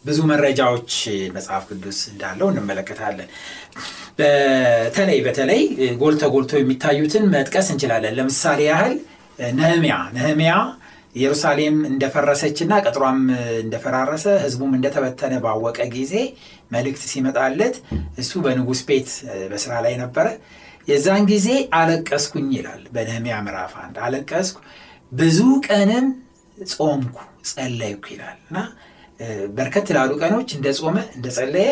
ብዙ 0.04 0.18
መረጃዎች 0.30 0.92
መጽሐፍ 1.34 1.64
ቅዱስ 1.70 1.98
እንዳለው 2.12 2.46
እንመለከታለን። 2.52 3.28
በተለይ 4.18 5.18
በተለይ 5.26 5.60
ጎልተ 6.00 6.24
ጎልቶ 6.32 6.52
የሚታዩትን 6.58 7.24
መጥቀስ 7.34 7.68
እንችላለን። 7.74 8.16
ለምሳሌ 8.18 8.60
ያህል 8.70 8.94
ነህሚያ 9.58 9.94
ነህሚያ 10.16 10.54
ኢየሩሳሌም 11.14 11.76
እንደፈረሰችና 11.88 12.72
ቅጥሯም 12.84 13.18
እንደፈራረሰ 13.62 14.26
ሕዝቡም 14.44 14.72
እንደተበተነ 14.76 15.34
ባወቀ 15.44 15.78
ጊዜ 15.94 16.14
መልእክት 16.72 17.02
ሲመጣለት 17.10 17.74
እሱ 18.22 18.32
በንጉሥ 18.44 18.80
ቤት 18.88 19.10
በስራ 19.50 19.72
ላይ 19.86 19.94
ነበረ። 20.02 20.26
የዛን 20.88 21.24
ጊዜ 21.30 21.48
አለቀስኩኝ 21.78 22.48
ይላል 22.56 22.80
በነህሚያ 22.94 23.34
ምዕራፍ 23.46 23.74
አንድ 23.82 23.96
አለቀስኩ፣ 24.06 24.56
ብዙ 25.12 25.38
ቀንም 25.66 26.06
ጾምኩ፣ 26.72 27.16
ጸለይኩ 27.48 28.04
ይላል 28.12 28.38
እና 28.44 28.58
በርከት 29.56 29.88
ላሉ 29.96 30.10
ቀኖች 30.22 30.50
እንደ 30.56 30.68
ጾመ 30.78 30.96
እንደ 31.16 31.26
ጸለየ 31.36 31.68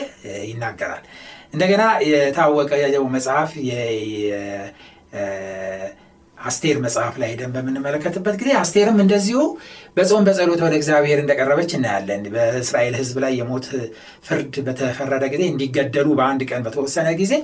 ይናገራል። 0.50 1.04
እንደገና 1.54 1.82
የታወቀ 2.08 2.70
መጽሐፍ 3.14 3.50
አስቴር 6.38 6.76
መጽሐፍ 6.84 7.14
ላይ 7.20 7.28
ሄደን 7.32 7.50
በምንመለከትበት 7.54 8.36
ጊዜ 8.40 8.50
አስቴርም 8.60 8.98
እንደዚሁ 9.04 9.40
በጾም 9.96 10.22
በጸሎት 10.28 10.60
ወደ 10.66 10.74
እግዚአብሔር 10.78 11.18
እንደቀረበች 11.22 11.72
እናያለን። 11.78 12.22
በእስራኤል 12.34 12.94
ሕዝብ 13.00 13.16
ላይ 13.24 13.32
የሞት 13.40 13.66
ፍርድ 14.26 14.54
በተፈረደ 14.66 15.24
ጊዜ 15.34 15.42
እንዲገደሉ 15.50 16.08
በአንድ 16.20 16.42
ቀን 16.50 16.62
በተወሰነ 16.66 17.08
ጊዜ 17.20 17.34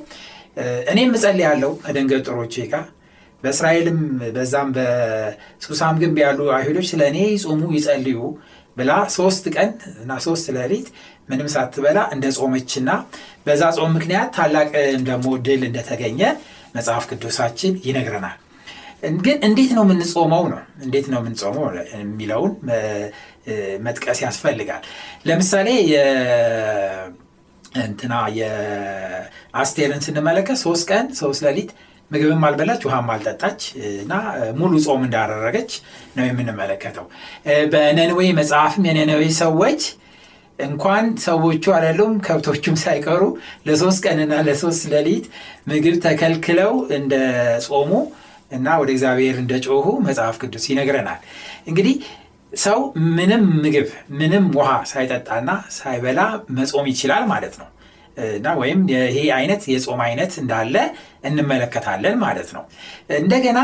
እኔም 0.93 1.13
እጸልያለሁ 1.17 1.73
ከደንገጥሮቼ 1.83 2.55
ጋር 2.73 2.85
በእስራኤልም 3.43 3.99
በዛም 4.37 4.69
በሱሳም 4.77 5.97
ግንብ 6.03 6.17
ያሉ 6.25 6.41
አይሁዶች 6.57 6.87
ስለ 6.93 7.03
እኔ 7.11 7.19
ይጾሙ 7.33 7.63
ይጸልዩ 7.77 8.19
ብላ 8.77 8.93
ሶስት 9.17 9.45
ቀን 9.55 9.71
እና 10.03 10.13
ሶስት 10.25 10.47
ሌሊት 10.57 10.89
ምንም 11.29 11.49
ሳትበላ 11.53 11.99
እንደ 12.15 12.27
ጾመችና 12.39 12.91
በዛ 13.47 13.63
ጾም 13.77 13.93
ምክንያት 13.97 14.29
ታላቅ 14.37 14.71
ደግሞ 15.09 15.29
ድል 15.47 15.63
እንደተገኘ 15.69 16.21
መጽሐፍ 16.77 17.05
ቅዱሳችን 17.11 17.73
ይነግረናል። 17.89 18.37
ግን 19.25 19.39
እንዴት 19.49 19.71
ነው 19.77 19.85
የምንጾመው 19.87 20.45
ነው 20.53 20.61
እንዴት 20.85 21.07
ነው 21.13 21.19
የምንጾመው 21.23 21.65
የሚለውን 21.95 22.53
መጥቀስ 23.87 24.21
ያስፈልጋል። 24.25 24.83
ለምሳሌ 25.29 25.69
እንትና 27.83 28.15
የአስቴርን 28.39 30.01
ስንመለከት 30.07 30.59
ሶስት 30.65 30.85
ቀን 30.91 31.07
ሶስት 31.21 31.43
ሌሊት 31.47 31.71
ምግብም 32.11 32.43
አልበላች 32.47 32.83
ውሃም 32.87 33.09
አልጠጣች 33.13 33.61
እና 34.03 34.13
ሙሉ 34.59 34.73
ጾም 34.85 35.01
እንዳደረገች 35.07 35.71
ነው 36.17 36.25
የምንመለከተው። 36.27 37.07
በነነዌ 37.73 38.21
መጽሐፍም 38.39 38.85
የነነዌ 38.91 39.23
ሰዎች 39.41 39.81
እንኳን 40.59 41.07
ሰዎቹ 41.25 41.65
አይደሉም 41.77 42.13
ከብቶቹም 42.27 42.77
ሳይቀሩ 42.83 43.23
ለሶስት 43.67 43.99
ቀንና 44.07 44.35
ለሶስት 44.47 44.85
ሌሊት 44.93 45.27
ምግብ 45.69 45.97
ተከልክለው 46.05 46.73
እንደ 46.97 47.15
ጾሙ 47.67 47.91
እና 48.51 48.67
ወደ 48.81 48.91
እግዚአብሔር 48.95 49.37
እንደ 49.43 49.55
ጮሁ 49.67 49.87
መጽሐፍ 50.07 50.37
ቅዱስ 50.43 50.65
ይነግረናል። 50.71 51.21
እንግዲህ 51.69 51.95
ሰው 52.59 52.79
ምንም 53.17 53.43
ምግብ 53.63 53.89
ምንም 54.19 54.45
ውሃ 54.59 54.71
ሳይጠጣና 54.91 55.49
ሳይበላ 55.77 56.21
መጾም 56.59 56.87
ይችላል 56.93 57.25
ማለት 57.33 57.55
ነው። 57.61 57.69
እና 58.33 58.55
ወይም 58.61 58.81
ይሄ 58.93 59.17
አይነት 59.39 59.63
የጾም 59.73 60.01
አይነት 60.07 60.33
እንዳለ 60.43 60.75
እንመለከታለን 61.29 62.17
ማለት 62.23 62.49
ነው። 62.57 62.65
እንደገና 63.21 63.59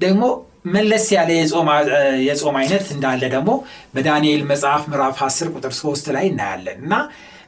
ደግሞ 0.00 0.22
መለስ 0.68 1.06
ያለ 1.12 1.30
የጾም 2.26 2.56
አይነት 2.60 2.86
እንዳለ 2.94 3.22
ደግሞ 3.34 3.50
በዳንኤል 3.94 4.42
መጽሐፍ 4.50 4.82
ምዕራፍ 4.90 5.18
10 5.26 5.54
ቁጥር 5.54 5.72
3 5.78 6.10
ላይ 6.16 6.26
እናያለን 6.32 6.78
እና 6.84 6.94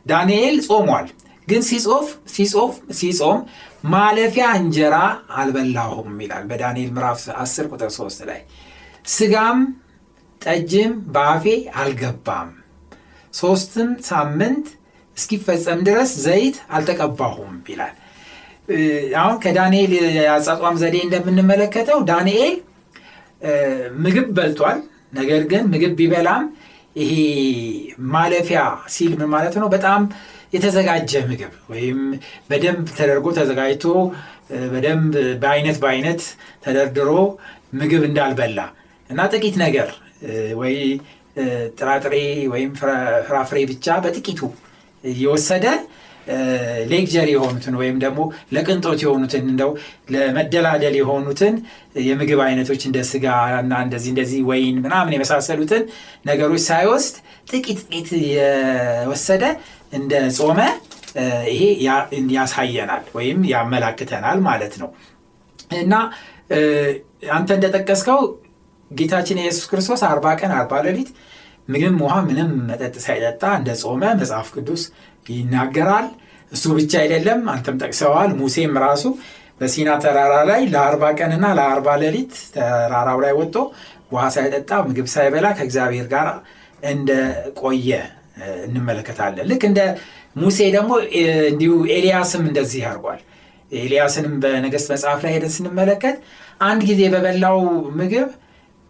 ዳንኤል 0.07 0.57
ጾሟል፣ 0.69 1.09
ግን 1.49 1.63
ሲጾፍ 1.69 2.07
ሲጾፍ 2.35 2.73
ሲጾም 2.99 3.39
ማለፊያ 3.93 4.47
እንጀራ 4.59 4.97
አልበላሁም 5.37 6.13
ይላል 6.25 6.45
በዳንኤል 6.51 6.91
ምዕራፍ 6.97 7.21
10 7.39 7.71
ቁጥር 7.73 7.91
3 7.97 8.27
ላይ 8.31 8.41
ስጋም 9.13 9.61
ጠጅም 10.41 10.93
በአፌ 11.15 11.45
አልገባም 11.81 12.51
ሶስትም 13.35 13.91
ሳምንት 14.05 14.67
እስኪፈጸም 15.17 15.81
ድረስ 15.89 16.11
ዘይት 16.25 16.57
አልተቀባሁም 16.71 17.55
ይላል። 17.69 17.95
አሁን 19.21 19.37
ከዳንኤል 19.45 19.93
የአጻጿም 20.19 20.77
ዘዴ 20.83 20.97
እንደምንመለከተው 21.07 21.99
ዳንኤል 22.11 22.55
ምግብ 24.05 24.29
በልቷል። 24.37 24.79
ነገር 25.13 25.41
ግን 25.51 25.65
ምግብ 25.73 25.95
ቢበላም 25.99 26.45
ይሄ 26.97 27.13
ማለፊያ 28.13 28.61
ሲል 28.95 29.13
ምን 29.21 29.29
ማለት 29.35 29.55
ነው? 29.61 29.69
በጣም 29.75 30.01
የተዘጋጀ 30.55 31.13
ምግብ 31.31 31.53
ወይም 31.71 31.99
በደንብ 32.51 32.87
ተደርጎ 32.99 33.27
ተዘጋጅቶ 33.39 33.85
በደንብ 34.73 35.13
በአይነት 35.43 35.77
በአይነት 35.83 36.23
ተደርድሮ 36.65 37.11
ምግብ 37.81 38.03
እንዳልበላ 38.09 38.59
እና 39.11 39.21
ጥቂት 39.33 39.57
ነገር 39.65 39.89
ወይ 40.61 40.75
ጥራጥሬ 41.79 42.15
ወይም 42.53 42.71
ፍራፍሬ 43.29 43.59
ብቻ 43.71 43.97
በጥቂቱ 44.05 44.41
እየወሰደ 45.05 45.67
ሌክጀር 46.91 47.29
የሆኑትን 47.31 47.75
ወይም 47.79 47.97
ደግሞ 48.03 48.21
ለቅንጦት 48.53 49.01
የሆኑትን 49.05 49.45
እንደው 49.53 49.71
ለመደላደል 50.11 50.95
የሆኑትን 50.99 51.55
የምግብ 52.03 52.41
አይነቶች 52.45 52.83
እንደ 52.89 52.99
ስጋ 53.09 53.27
እና 53.59 53.81
እንደዚህ 53.87 54.11
እንደዚህ 54.13 54.41
ወይን 54.51 54.77
ምናምን 54.85 55.15
የመሳሰሉትን 55.17 55.83
ነገሮች 56.27 56.63
ሳይወስድ 56.69 57.17
ጥቂት 57.51 57.81
ጥቂት 57.85 58.11
የወሰደ 58.29 59.45
እንደ 59.93 60.13
ጾመ 60.39 60.61
ይሄ 61.53 61.63
ያሳየናል 62.37 63.03
ወይም 63.17 63.41
ያመላክተናል 63.53 64.39
ማለት 64.47 64.77
ነው። 64.83 64.91
እና 65.81 65.95
አንተ 67.33 67.51
እንደጠቀስከው 67.59 68.21
ጌታችን 68.91 69.39
የኢየሱስ 69.41 69.67
ክርስቶስ 69.71 70.01
አርባ 70.09 70.27
ቀን 70.41 70.53
አርባ 70.57 70.81
ሌሊት 70.87 71.11
ምግብም 71.69 71.99
ውሃ 72.05 72.15
ምንም 72.27 72.51
መጠጥ 72.69 72.95
ሳይጠጣ 73.05 73.43
እንደ 73.59 73.71
ጾመ 73.83 74.03
መጽሐፍ 74.21 74.49
ቅዱስ 74.57 74.83
ይናገራል። 75.31 76.07
እሱ 76.53 76.65
ብቻ 76.79 76.93
አይደለም፣ 77.03 77.41
አንተም 77.53 77.77
ጠቅሰዋል። 77.83 78.31
ሙሴም 78.41 78.75
ራሱ 78.85 79.05
በሲና 79.61 79.91
ተራራ 80.03 80.35
ላይ 80.49 80.63
ለአርባ 80.73 81.05
ቀንና 81.19 81.47
ለአርባ 81.59 81.89
ሌሊት 82.03 82.33
ተራራው 82.55 83.19
ላይ 83.25 83.33
ወጥቶ 83.39 83.57
ውሃ 84.13 84.25
ሳይጠጣ 84.35 84.71
ምግብ 84.89 85.07
ሳይበላ 85.13 85.47
ከእግዚአብሔር 85.59 86.07
ጋር 86.15 86.29
እንደቆየ 86.93 87.91
እንመለከታለን። 88.67 89.47
ልክ 89.51 89.63
እንደ 89.69 89.81
ሙሴ 90.37 90.59
ደግሞ 90.77 90.93
እንዲሁ 91.49 91.73
ኤልያስም 91.97 92.43
እንደዚህ 92.51 92.83
አድርጓል። 92.91 93.21
ኤልያስንም 93.73 94.35
በነገሥት 94.43 94.89
መጽሐፍ 94.95 95.21
ላይ 95.25 95.33
ሄደን 95.35 95.53
ስንመለከት 95.57 96.17
አንድ 96.61 96.81
ጊዜ 96.91 97.03
በበላው 97.15 97.59
ምግብ 98.01 98.29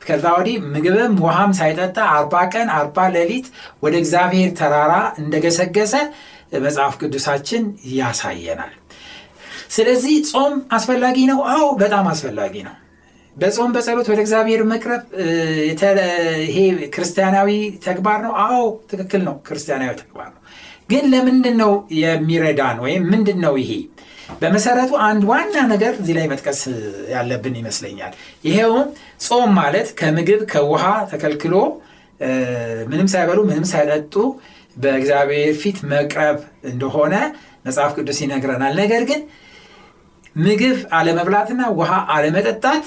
ከዛ 0.02 0.24
ወዲህ 0.36 0.56
ምግብም 0.72 1.14
ውሃም 1.24 1.52
ሳይጠጣ 1.58 1.98
አርባ 2.14 2.34
ቀን 2.52 2.68
አርባ 2.76 3.06
ሌሊት 3.14 3.46
ወደ 3.82 3.94
እግዚአብሔር 4.02 4.50
ተራራ 4.58 4.92
እንደገሰገሰ 5.22 5.94
መጽሐፍ 6.64 6.94
ቅዱሳችን 7.00 7.62
ያሳየናል። 7.94 8.72
ስለዚህ 9.70 10.16
ጾም 10.30 10.54
አስፈላጊ 10.76 11.18
ነው። 11.30 11.38
አዎ 11.52 11.66
በጣም 11.82 12.06
አስፈላጊ 12.10 12.54
ነው። 12.66 12.74
በጾም 13.36 13.70
በጸሎት 13.74 14.06
ወደ 14.10 14.20
እግዚአብሔር 14.24 14.62
መቅረብ 14.70 15.02
ይሄ 16.46 16.56
ክርስቲያናዊ 16.94 17.50
ተግባር 17.86 18.18
ነው። 18.26 18.32
አዎ 18.44 18.58
ትክክል 18.90 19.22
ነው፣ 19.28 19.36
ክርስቲያናዊ 19.46 19.92
ተግባር 20.00 20.28
ነው። 20.34 20.40
ግን 20.88 21.04
ለምንድን 21.12 21.56
ነው 21.62 21.72
የሚረዳን 22.00 22.78
ወይም 22.84 23.02
ምንድን 23.12 23.38
ነው 23.44 23.54
ይሄ? 23.62 23.70
በመሰረቱ 24.40 24.92
አንድ 25.06 25.22
ዋና 25.30 25.56
ነገር 25.72 25.92
እዚህ 26.00 26.14
ላይ 26.18 26.26
መጥቀስ 26.32 26.60
ያለብን 27.12 27.54
ይመስለኛል። 27.60 28.12
ይሄውም 28.44 28.86
ጾም 29.26 29.50
ማለት 29.58 29.88
ከምግብ 29.98 30.40
ከውሃ 30.52 30.84
ተከልክሎ 31.10 31.54
ምንም 32.90 33.08
ሳይበሉ 33.12 33.38
ምንም 33.48 33.66
ሳይጠጡ 33.72 34.14
በእግዚአብሔር 34.76 35.52
ፊት 35.62 35.78
መቅረብ 35.90 36.38
እንደሆነ 36.64 37.14
መጽሐፍ 37.66 37.92
ቅዱስ 37.98 38.18
ይነግረናል። 38.24 38.74
ነገር 38.82 39.02
ግን 39.10 39.20
ምግብ 40.36 40.76
አለመብላትና 40.98 41.62
ውሃ 41.78 41.92
አለመጠጣት 42.14 42.86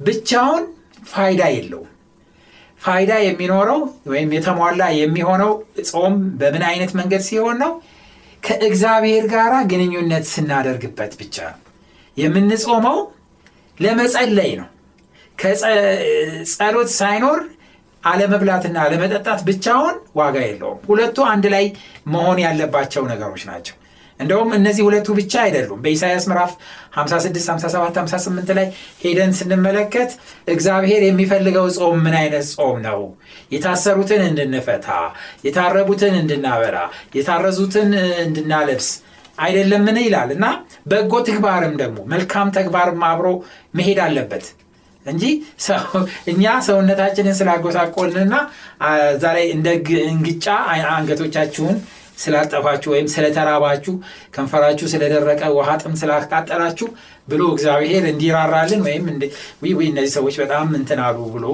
ብቻውን 0.00 0.64
ፋይዳ 1.08 1.42
የለውም። 1.54 1.90
ፋይዳ 2.80 3.12
የሚኖረው 3.24 3.80
ወይም 4.06 4.30
የተሟላ 4.36 4.82
የሚሆነው 4.98 5.52
ጾም 5.90 6.14
በምን 6.40 6.64
አይነት 6.70 6.90
መንገድ 6.98 7.22
ሲሆን 7.28 7.56
ነው? 7.62 7.72
ከእግዚአብሔር 8.42 9.24
ጋር 9.32 9.52
ግንኙነት 9.70 10.24
ስናደርግበት 10.32 11.12
ብቻ 11.20 11.36
ነው። 11.52 11.60
የምንጾመው 12.16 12.98
ለመጸለይ 13.78 14.52
ነው። 14.60 14.68
ከጸሎት 15.38 16.90
ሳይኖር 16.98 17.40
አለመብላትና 18.02 18.76
አለመጠጣት 18.84 19.40
ብቻውን 19.48 19.96
ዋጋ 20.16 20.36
የለውም። 20.44 20.78
ሁለቱ 20.88 21.18
አንድ 21.32 21.46
ላይ 21.54 21.64
መሆን 22.06 22.38
ያለባቸው 22.44 23.04
ነገሮች 23.12 23.42
ናቸው። 23.50 23.76
እንደውም 24.20 24.50
እነዚህ 24.58 24.82
ሁለቱ 24.86 25.08
ብቻ 25.18 25.34
አይደሉም። 25.42 25.80
በኢሳያስ 25.84 26.24
ምዕራፍ 26.30 26.52
56፣ 26.96 27.48
57፣ 27.48 27.98
58 28.02 28.52
ላይ 28.58 28.66
ሄደን 29.02 29.32
ስንመለከት 29.38 30.10
እግዚአብሔር 30.48 31.02
የሚፈልገው 31.06 31.66
ጾም 31.76 31.98
ምን 32.04 32.14
አይነት 32.20 32.46
ጾም 32.56 32.78
ነው? 32.86 33.00
የታሰሩትን 33.54 34.22
እንድንፈታ፣ 34.28 34.88
የታረቡትን 35.46 36.14
እንድናበላ፣ 36.22 36.76
የታረዙትን 37.18 37.90
እንድናለብስ 38.24 38.88
አይደለምን 39.38 39.98
ይላል 40.04 40.30
እና 40.36 40.46
በጎ 40.90 41.14
ተግባርም 41.26 41.74
ደግሞ 41.80 41.98
መልካም 42.12 42.48
ተግባርም 42.56 43.02
አብሮ 43.08 43.26
መሄድ 43.74 43.98
አለበት 44.04 44.46
እንጂ 45.06 45.24
እኛ 46.32 46.44
ሰውነታችንን 46.66 47.36
ስላጎሳቆልንና 47.40 48.34
እዛ 49.10 49.24
ላይ 49.36 49.46
እንደ 49.56 49.68
እንግጫ 50.12 50.46
አንገቶቻችሁን 50.90 51.76
ስላጠፋችሁ 52.16 52.90
ወይም 52.94 53.06
ስለተራባችሁ 53.14 53.94
ከንፈራችሁ 54.34 54.86
ስለደረቀ 54.92 55.42
ውሃ 55.56 55.70
ጥም 55.82 55.94
ስላቃጠላችሁ 56.00 56.88
ብሎ 57.28 57.42
እግዚአብሔር 57.54 58.04
እንዲራራልን 58.12 58.82
ወይም 58.86 59.04
ወይ 59.72 59.86
እነዚህ 59.90 60.12
ሰዎች 60.18 60.36
በጣም 60.42 60.68
እንትን 60.80 61.00
አሉ 61.06 61.18
ብሎ 61.34 61.46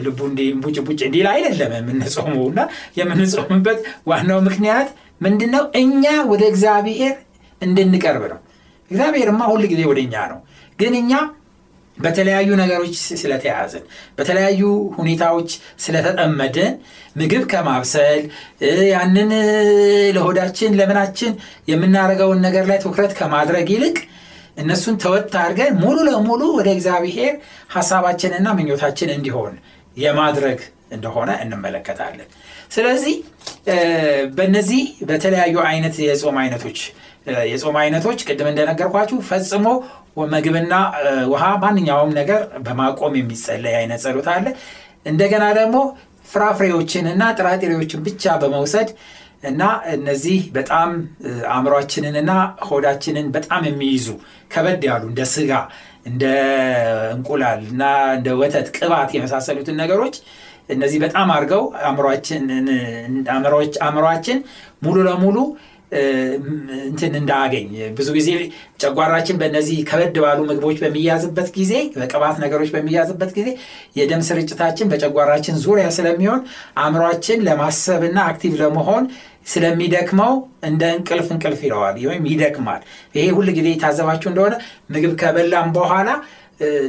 ልቡ 0.00 0.18
ቡጭ 0.62 0.76
ቡጭ 0.88 1.00
እንዲል 1.08 1.28
አይደለም 1.34 1.72
የምንጾመው 1.78 2.44
እና 2.52 2.60
የምንጾምበት 2.98 3.80
ዋናው 4.10 4.40
ምክንያት 4.48 4.88
ምንድን 5.20 5.50
ነው? 5.54 5.64
እኛ 5.80 6.02
ወደ 6.30 6.42
እግዚአብሔር 6.52 7.14
እንድንቀርብ 7.62 8.24
ነው። 8.32 8.40
እግዚአብሔርማ 8.90 9.40
ሁል 9.50 9.62
ጊዜ 9.72 9.80
ወደ 9.90 9.98
እኛ 10.04 10.14
ነው። 10.32 10.38
ግን 10.78 10.92
እኛ 11.00 11.12
በተለያዩ 11.98 12.50
ነገሮች 12.60 12.92
ስለተያያዝን 13.20 13.84
በተለያዩ 14.18 14.60
ሁኔታዎች 14.98 15.50
ስለተጠመድን 15.84 16.72
ምግብ 17.16 17.44
ከማብሰል 17.52 18.22
ያንን 18.92 19.30
ለሆዳችን 20.16 20.76
ለምናችን 20.80 21.32
የምናደርገውን 21.70 22.40
ነገር 22.46 22.66
ላይ 22.70 22.78
ትኩረት 22.84 23.14
ከማድረግ 23.18 23.68
ይልቅ 23.74 23.96
እነሱን 24.58 24.96
ተወት 25.02 25.34
አድርገን 25.42 25.74
ሙሉ 25.82 25.96
ለሙሉ 26.08 26.42
ወደ 26.58 26.68
እግዚአብሔር 26.76 27.34
ሀሳባችንና 27.74 28.48
ምኞታችን 28.58 29.10
እንዲሆን 29.16 29.54
የማድረግ 29.96 30.60
እንደሆነ 30.90 31.30
እንመለከታለን። 31.44 32.28
ስለዚህ 32.72 33.14
በእነዚህ 34.36 34.80
በተለያዩ 35.08 35.56
አይነት 35.68 35.96
የጾም 36.04 36.36
አይነቶች 36.42 36.80
የጾም 37.48 37.76
አይነቶች 37.82 38.20
ቅድም 38.28 38.48
እንደነገርኳችሁ 38.50 39.18
ፈጽሞ 39.28 39.66
ምግብና 40.32 40.74
ውሃ 41.32 41.44
ማንኛውም 41.62 42.12
ነገር 42.18 42.40
በማቆም 42.64 43.14
የሚጸለይ 43.18 43.74
አይነት 43.80 44.00
ጸሎት 44.04 44.28
አለ። 44.34 44.46
እንደገና 45.06 45.44
ደግሞ 45.58 45.76
ፍራፍሬዎችን 46.26 47.06
እና 47.12 47.24
ጥራጥሬዎችን 47.38 48.00
ብቻ 48.06 48.34
በመውሰድ 48.40 48.88
እና 49.48 49.62
እነዚህ 49.92 50.38
በጣም 50.56 50.88
አእምሯችንንና 51.52 52.32
ሆዳችንን 52.68 53.26
በጣም 53.36 53.62
የሚይዙ 53.68 54.06
ከበድ 54.52 54.82
ያሉ 54.88 55.04
እንደ 55.10 55.22
ስጋ፣ 55.32 55.52
እንደ 56.06 56.24
እንቁላል 57.14 57.60
እና 57.70 57.82
እንደ 58.16 58.28
ወተት፣ 58.40 58.68
ቅባት 58.78 59.10
የመሳሰሉትን 59.16 59.78
ነገሮች 59.82 60.16
እነዚህ 60.68 60.98
በጣም 61.04 61.28
አድርገው 61.34 61.62
አእምሯችን 63.80 64.40
ሙሉ 64.82 64.96
ለሙሉ 65.08 65.36
እንትን 65.92 67.12
እንዳያገኝ 67.20 67.68
ብዙ 67.98 68.08
ጊዜ 68.16 68.30
ጨጓራችን 68.82 69.38
በእነዚህ 69.40 69.78
ከበድ 69.88 70.16
ባሉ 70.24 70.40
ምግቦች 70.50 70.78
በሚያዝበት 70.82 71.48
ጊዜ 71.56 71.72
በቅባት 71.94 72.36
ነገሮች 72.44 72.70
በሚያዝበት 72.74 73.30
ጊዜ 73.38 73.48
የደም 73.96 74.22
ስርጭታችን 74.28 74.90
በጨጓራችን 74.92 75.56
ዙሪያ 75.64 75.86
ስለሚሆን 75.96 76.42
አእምሯችን 76.82 77.44
ለማሰብና 77.48 78.18
active 78.30 78.54
ለመሆን 78.62 79.06
ስለሚደክመው 79.52 80.32
እንደ 80.62 80.82
እንቅልፍ 80.94 81.28
እንቅልፍ 81.34 81.60
ይለዋል 81.66 81.96
ወይም 82.08 82.24
ይደክማል። 82.32 82.82
ይሄ 83.14 83.26
ሁል 83.36 83.48
ጊዜ 83.58 83.68
የታዘባችሁ 83.70 84.28
እንደሆነ 84.30 84.54
ምግብ 84.90 85.14
ከበላም 85.22 85.70
በኋላ 85.76 86.08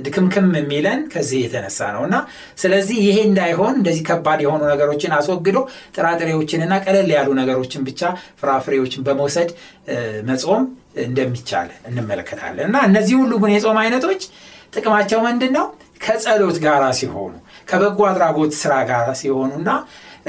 ድክምክም 0.05 0.47
የሚለን 0.57 0.99
ከዚህ 1.13 1.39
የተነሳ 1.43 1.79
ነው 1.95 2.03
እና 2.07 2.15
ስለዚህ 2.61 2.97
ይሄ 3.07 3.17
እንዳይሆን 3.27 3.73
እንደዚህ 3.79 4.03
ከባድ 4.07 4.39
የሆኑ 4.45 4.61
ነገሮችን 4.71 5.11
አስወግዶ 5.17 5.57
ጥራጥሬዎችንና 5.95 6.75
ቀለል 6.85 7.09
ያሉ 7.15 7.29
ነገሮችን 7.41 7.83
ብቻ 7.89 8.01
ፍራፍሬዎችን 8.41 9.03
በመውሰድ 9.07 9.51
መጾም 10.29 10.63
እንደሚቻል 11.03 11.69
እንመለከታለን 11.89 12.65
እና 12.69 12.79
እነዚህ 12.89 13.15
ሁሉ 13.21 13.33
ግን 13.43 13.53
የጾም 13.55 13.79
አይነቶች 13.83 14.21
ጥቅማቸው 14.73 15.19
ምንድን 15.27 15.53
ነው? 15.57 15.67
ከጸሎት 16.03 16.57
ጋር 16.65 16.83
ሲሆኑ 16.99 17.33
ከበጎ 17.69 17.99
አድራጎት 18.09 18.51
ስራ 18.59 18.73
ጋር 18.89 19.07
ሲሆኑና 19.21 19.69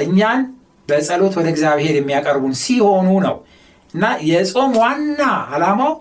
እኛን 0.04 0.40
በጸሎት 0.88 1.34
ወደ 1.38 1.48
እግዚአብሔር 1.52 1.94
የሚያቀርቡን 1.98 2.54
ሲሆኑ 2.62 3.08
ነው 3.26 3.36
እና 3.94 4.04
የጾም 4.30 4.72
ዋና 4.80 5.20
ዓላማው 5.54 5.92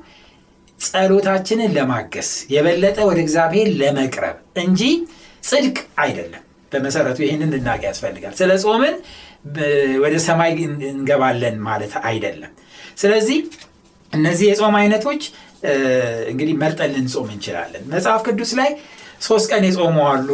ጸሎታችንን 0.79 1.71
ለማገስ 1.77 2.29
የበለጠ 2.53 2.97
ወደ 3.09 3.19
እግዚአብሔር 3.25 3.67
ለመቅረብ 3.81 4.35
እንጂ 4.63 4.81
ጽድቅ 5.43 5.77
አይደለም። 6.03 6.43
በመሰረቱ 6.71 7.19
ይህንን 7.25 7.51
ልናቅ 7.55 7.81
ያስፈልጋል። 7.87 8.33
ስለ 8.39 8.51
ጾምን 8.63 8.95
ወደ 10.03 10.15
ሰማይ 10.25 10.51
እንገባለን 10.89 11.55
ማለት 11.67 11.93
አይደለም። 12.09 12.51
ስለዚህ 12.97 13.39
እነዚህ 14.13 14.45
የጾም 14.49 14.75
አይነቶች 14.79 15.21
እንግዲህ 16.31 16.55
መርጠን 16.61 16.91
ልንጾም 16.95 17.29
እንችላለን። 17.33 17.83
መጽሐፍ 17.93 18.21
ቅዱስ 18.27 18.51
ላይ 18.59 18.69
ሶስት 19.27 19.47
ቀን 19.51 19.63
የጾሙ 19.67 19.97
አሉ። 20.11 20.29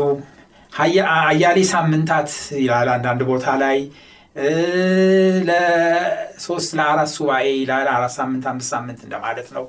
አያሌ 0.73 1.59
ሳምንታት 1.71 2.31
ይላል 2.59 2.89
አንዳንድ 2.95 3.21
ቦታ 3.29 3.47
ላይ 3.63 3.77
ለሶስት 5.49 6.71
ለአራት 6.77 7.09
ሱባኤ 7.15 7.45
ይላል። 7.59 7.87
አራት 7.93 8.13
ሳምንት 8.17 8.45
አምስት 8.51 8.69
ሳምንት 8.73 8.99
እንደማለት 9.05 9.49
ነው። 9.57 9.65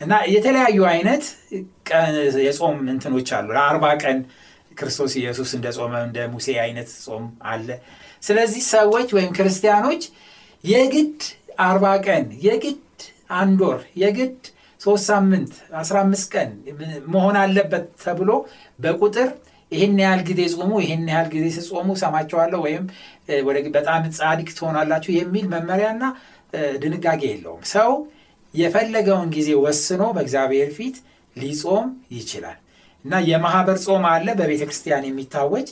እና 0.00 0.12
የተለያዩ 0.32 0.80
አይነት 0.92 1.24
የጾም 2.44 2.76
እንትኖች 2.92 3.30
አሉ። 3.36 3.48
ለአርባ 3.56 3.84
ቀን 4.02 4.18
ክርስቶስ 4.72 5.12
ኢየሱስ 5.20 5.50
እንደ 5.56 5.68
ጾመ 5.76 5.94
እንደ 6.06 6.18
ሙሴ 6.32 6.48
አይነት 6.64 6.90
ጾም 7.04 7.24
አለ። 7.52 7.68
ስለዚህ 8.22 8.62
ሰዎች 8.74 9.08
ወይም 9.16 9.30
ክርስቲያኖች 9.38 10.02
የግድ 10.64 11.18
አርባ 11.64 11.86
ቀን 12.06 12.24
የግድ 12.46 12.80
አንድ 13.38 13.60
ወር 13.66 13.80
የግድ 14.02 14.38
ሶስት 14.80 15.04
ሳምንት 15.10 15.52
አስራ 15.80 15.96
አምስት 16.04 16.26
ቀን 16.34 16.50
መሆን 17.08 17.36
አለበት 17.40 17.86
ተብሎ 18.02 18.30
በቁጥር 18.78 19.28
ይህን 19.72 19.96
ያህል 20.02 20.20
ጊዜ 20.28 20.40
ጾሙ፣ 20.54 20.72
ይህን 20.84 21.02
ያህል 21.12 21.28
ጊዜ 21.32 21.46
ስጾሙ 21.58 21.96
ሰማቸዋለሁ 22.02 22.60
ወይም 22.66 22.84
በጣም 23.74 24.02
ጻድቅ 24.18 24.48
ትሆናላችሁ 24.58 25.10
የሚል 25.16 25.46
መመሪያና 25.54 26.02
ድንጋጌ 26.82 27.22
የለውም። 27.30 27.64
ሰው 27.72 27.90
የፈለገውን 28.54 29.28
ጊዜ 29.36 29.50
ወስኖ 29.64 30.02
በእግዚአብሔር 30.16 30.70
ፊት 30.76 30.96
ሊጾም 31.36 31.86
ይችላል 32.14 32.58
እና 33.04 33.14
የማህበር 33.28 33.76
ጾም 33.84 34.04
አለ 34.12 34.28
በቤተ 34.38 34.62
ክርስቲያን 34.68 35.04
የሚታወጅ 35.08 35.68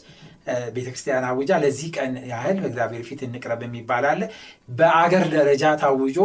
ቤተ 0.75 0.87
ክርስቲያን 0.87 1.25
አውጃ 1.29 1.53
ለዚህ 1.63 1.89
ቀን 1.97 2.13
ያህል 2.31 2.57
በእግዚአብሔር 2.63 3.03
ፊት 3.09 3.21
እንቅረብ 3.27 3.61
የሚባል 3.67 4.05
አለ። 4.11 4.21
በአገር 4.77 5.25
ደረጃ 5.35 5.65
ታውጆ 5.83 6.19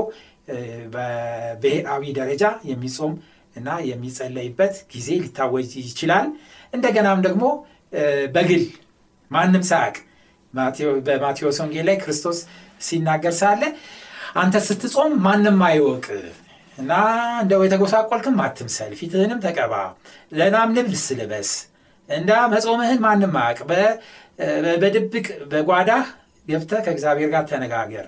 በብሔራዊ 0.95 2.03
ደረጃ 2.19 2.43
የሚጾም 2.69 3.13
እና 3.55 3.69
የሚጸለይበት 3.87 4.75
ጊዜ 4.93 5.09
ሊታወጅ 5.23 5.71
ይችላል። 5.83 6.27
እንደገናም 6.73 7.21
ደግሞ 7.27 7.45
በግል 8.35 8.63
ማንም 9.31 9.63
ሳያውቅ 9.69 9.97
በማቴዎስ 11.07 11.57
ወንጌል 11.63 11.85
ላይ 11.89 11.97
ክርስቶስ 12.03 12.37
ሲናገር 12.81 13.33
ሳለ 13.39 13.63
አንተ 14.35 14.55
ስትጾም 14.65 15.13
ማንም 15.23 15.59
አይወቅ 15.67 16.05
እና 16.77 16.91
እንደው 17.41 17.61
የተጎሳቆልክም 17.65 18.37
አትምሰል፣ 18.43 18.91
ፊትህንም 18.99 19.39
ተቀባ፣ 19.45 19.73
ለናም 20.31 20.69
ልብስ 20.77 21.05
ልበስ፣ 21.19 21.51
እንዳ 22.09 22.31
መጾምህን 22.53 22.99
ማንም 23.05 23.33
አያውቅ፣ 23.41 23.59
በድብቅ 24.81 25.27
በጓዳህ 25.51 26.05
ገብተህ 26.47 26.81
ከእግዚአብሔር 26.85 27.29
ጋር 27.33 27.43
ተነጋገር፣ 27.51 28.05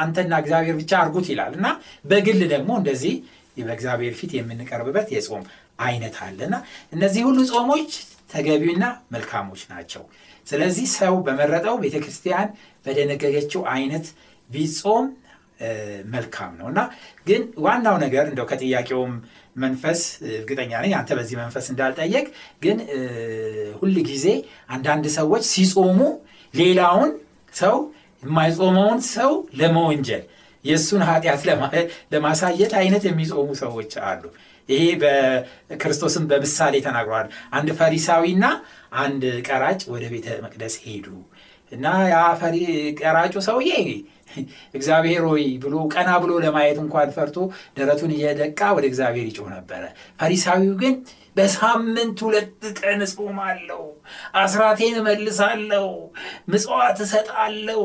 አንተና 0.00 0.32
እግዚአብሔር 0.42 0.76
ብቻ 0.80 0.92
አርጉት 1.02 1.26
ይላል። 1.32 1.52
እና 1.58 1.68
በግል 2.04 2.40
ደግሞ 2.52 2.70
እንደዚህ 2.80 3.14
በእግዚአብሔር 3.60 4.14
ፊት 4.18 4.32
የምንቀርብበት 4.36 5.08
የጾም 5.14 5.44
አይነት 5.80 6.16
አለና 6.24 6.54
እነዚህ 6.92 7.22
ሁሉ 7.28 7.38
ጾሞች 7.50 7.90
ተገቢና 8.32 8.84
መልካሞች 9.14 9.62
ናቸው። 9.70 10.02
ስለዚህ 10.46 10.86
ሰው 10.96 11.14
በመረጠው 11.26 11.74
ቤተ 11.82 11.96
ክርስቲያን 12.04 12.48
በደነገገችው 12.86 13.62
አይነት 13.74 14.06
ቢጾም 14.50 15.06
መልካም 16.12 16.52
ነው 16.58 16.66
እና 16.72 16.80
ግን 17.26 17.42
ዋናው 17.58 17.96
ነገር 18.04 18.24
እንደው 18.30 18.46
ከጥያቄውም 18.50 19.12
መንፈስ 19.56 20.00
እርግጠኛ 20.32 20.72
ነኝ 20.84 20.92
አንተ 20.98 21.10
በዚህ 21.18 21.36
መንፈስ 21.42 21.66
እንዳልጠየቅ፣ 21.72 22.26
ግን 22.62 22.76
ሁል 23.80 23.96
ጊዜ 24.10 24.26
አንዳንድ 24.68 25.06
ሰዎች 25.16 25.44
ሲጾሙ 25.52 26.00
ሌላውን 26.54 27.10
ሰው 27.52 27.76
የማይጾመውን 28.22 29.00
ሰው 29.14 29.32
ለመወንጀል 29.54 30.22
የእሱን 30.64 31.02
ኃጢአት 31.08 31.42
ለማሳየት 32.12 32.72
አይነት 32.80 33.02
የሚጾሙ 33.08 33.48
ሰዎች 33.60 33.92
አሉ። 34.08 34.22
ይሄ 34.68 34.84
በክርስቶስን 35.02 36.24
በምሳሌ 36.30 36.74
ተናግረዋል። 36.86 37.28
አንድ 37.50 37.68
ፈሪሳዊና 37.78 38.44
አንድ 38.98 39.22
ቀራጭ 39.48 39.80
ወደ 39.94 40.04
ቤተ 40.12 40.28
መቅደስ 40.44 40.74
ሄዱ 40.84 41.06
እና 41.72 41.86
ያ 42.10 42.18
ቀራጩ 43.00 43.34
ሰውዬ 43.46 43.70
እግዚአብሔር 44.74 45.22
ሆይ 45.28 45.44
ብሎ 45.62 45.74
ቀና 45.94 46.10
ብሎ 46.22 46.32
ለማየት 46.44 46.78
እንኳን 46.82 47.12
ፈርቶ 47.16 47.36
ደረቱን 47.76 48.12
እየደቃ 48.16 48.60
ወደ 48.76 48.84
እግዚአብሔር 48.90 49.26
ይጮህ 49.30 49.48
ነበረ። 49.54 49.82
ፈሪሳዊው 50.20 50.74
ግን 50.82 50.94
በሳምንት 51.36 52.18
ሁለት 52.26 52.50
ቀን 52.80 53.00
እጾማለሁ፣ 53.06 53.82
አስራቴን 54.40 54.96
እመልሳለሁ፣ 55.00 55.88
ምጽዋት 56.52 57.00
እሰጣለሁ፣ 57.04 57.82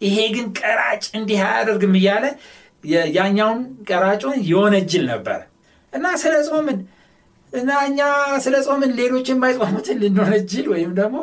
ይሄ 0.00 0.16
ግን 0.34 0.46
ቀራጭ 0.60 1.04
እንዲህ 1.18 1.40
አያደርግም 1.46 1.94
እያለ 2.00 2.24
ያኛውን 3.16 3.60
ቀራጩን 3.88 4.36
ይወነጅል 4.48 5.04
ነበር 5.12 5.40
እና 5.92 6.06
ስለ 6.22 6.34
ጾምን 6.48 6.78
እና 7.56 7.70
እኛ 7.86 8.00
ስለ 8.44 8.56
ጾምን 8.66 8.92
ሌሎች 8.98 9.26
የማይጾሙትን 9.30 9.98
ልንወነጅል 10.02 10.66
ወይም 10.72 10.90
ደግሞ 10.98 11.16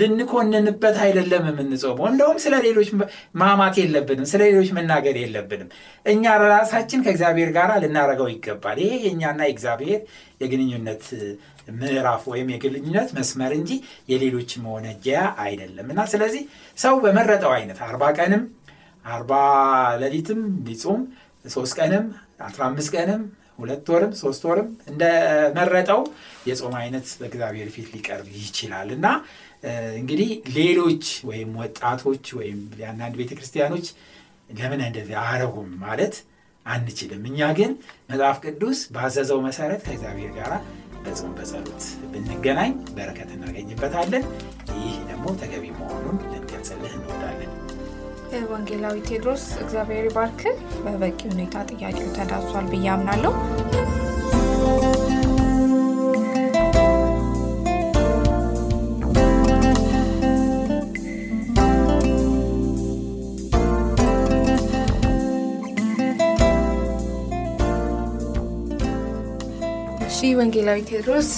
ልንኮንንበት 0.00 0.96
አይደለም 1.04 1.44
የምንጾመው። 1.50 2.06
እንደውም 2.10 2.38
ስለ 2.44 2.54
ሌሎች 2.66 2.88
ማማት 3.40 3.76
የለብንም፣ 3.80 4.28
ስለ 4.32 4.40
ሌሎች 4.48 4.70
መናገር 4.78 5.16
የለብንም። 5.20 5.70
እኛ 6.06 6.24
ራሳችን 6.46 7.02
ከእግዚአብሔር 7.06 7.50
ጋር 7.56 7.72
ልናደርገው 7.84 8.30
ይገባል። 8.34 8.78
ይሄ 8.84 8.92
የእኛና 9.06 9.40
የእግዚአብሔር 9.48 10.00
የግንኙነት 10.40 11.04
ምዕራፍ 11.80 12.22
ወይም 12.30 12.48
የግንኙነት 12.52 13.10
መስመር 13.16 13.52
እንጂ 13.58 13.70
የሌሎች 14.10 14.52
መወነጀያ 14.62 15.18
አይደለም 15.44 15.88
እና 15.92 16.06
ስለዚህ 16.12 16.44
ሰው 16.78 16.94
በመረጠው 17.04 17.52
አይነት 17.56 17.80
አርባ 17.88 18.04
ቀንም 18.18 18.42
አርባ 19.04 19.32
ሌሊትም 20.02 20.40
ቢጾም 20.64 21.02
ሶስት 21.50 21.74
ቀንም 21.78 22.06
አስራ 22.44 22.62
አምስት 22.66 22.90
ቀንም 22.96 23.22
ሁለት 23.60 23.86
ወርም 23.92 24.12
ሶስት 24.20 24.42
ወርም 24.48 24.68
እንደመረጠው 24.90 26.00
የጾም 26.48 26.74
አይነት 26.80 27.06
በእግዚአብሔር 27.20 27.68
ፊት 27.74 27.88
ሊቀርብ 27.94 28.26
ይችላል 28.40 28.90
እና 28.96 29.06
እንግዲህ 29.98 30.28
ሌሎች 30.56 31.06
ወይም 31.28 31.50
ወጣቶች 31.62 32.26
ወይም 32.38 32.58
አንዳንድ 32.90 33.14
ቤተ 33.20 33.30
ክርስቲያኖች 33.38 33.86
ለምን 34.50 34.80
እንደዚህ 34.86 35.16
አረጉም 35.24 35.70
ማለት 35.82 36.14
አንችልም። 36.66 37.22
እኛ 37.28 37.40
ግን 37.58 37.70
መጽሐፍ 38.10 38.38
ቅዱስ 38.44 38.78
ባዘዘው 38.94 39.40
መሰረት 39.46 39.80
ከእግዚአብሔር 39.86 40.32
ጋር 40.38 40.52
በጾም 41.04 41.30
በጸሎት 41.36 41.82
ብንገናኝ 42.12 42.72
በረከት 42.96 43.30
እናገኝበታለን። 43.36 44.24
ይህ 44.76 44.96
ደግሞ 45.10 45.26
ተገቢ 45.40 45.64
መሆኑን 45.78 46.18
ወንጌላዊ 48.50 48.96
ቴዎድሮስ 49.06 49.44
እግዚአብሔር 49.62 50.04
ይባርክ። 50.08 50.40
በበቂ 50.84 51.18
ሁኔታ 51.32 51.64
ጥያቄው 51.70 52.08
ተዳሷል 52.16 52.66
ብዬ 52.72 52.86
አምናለሁ። 52.94 53.32
እሺ 70.06 70.18
ወንጌላዊ 70.38 70.80
ቴዎድሮስ 70.88 71.30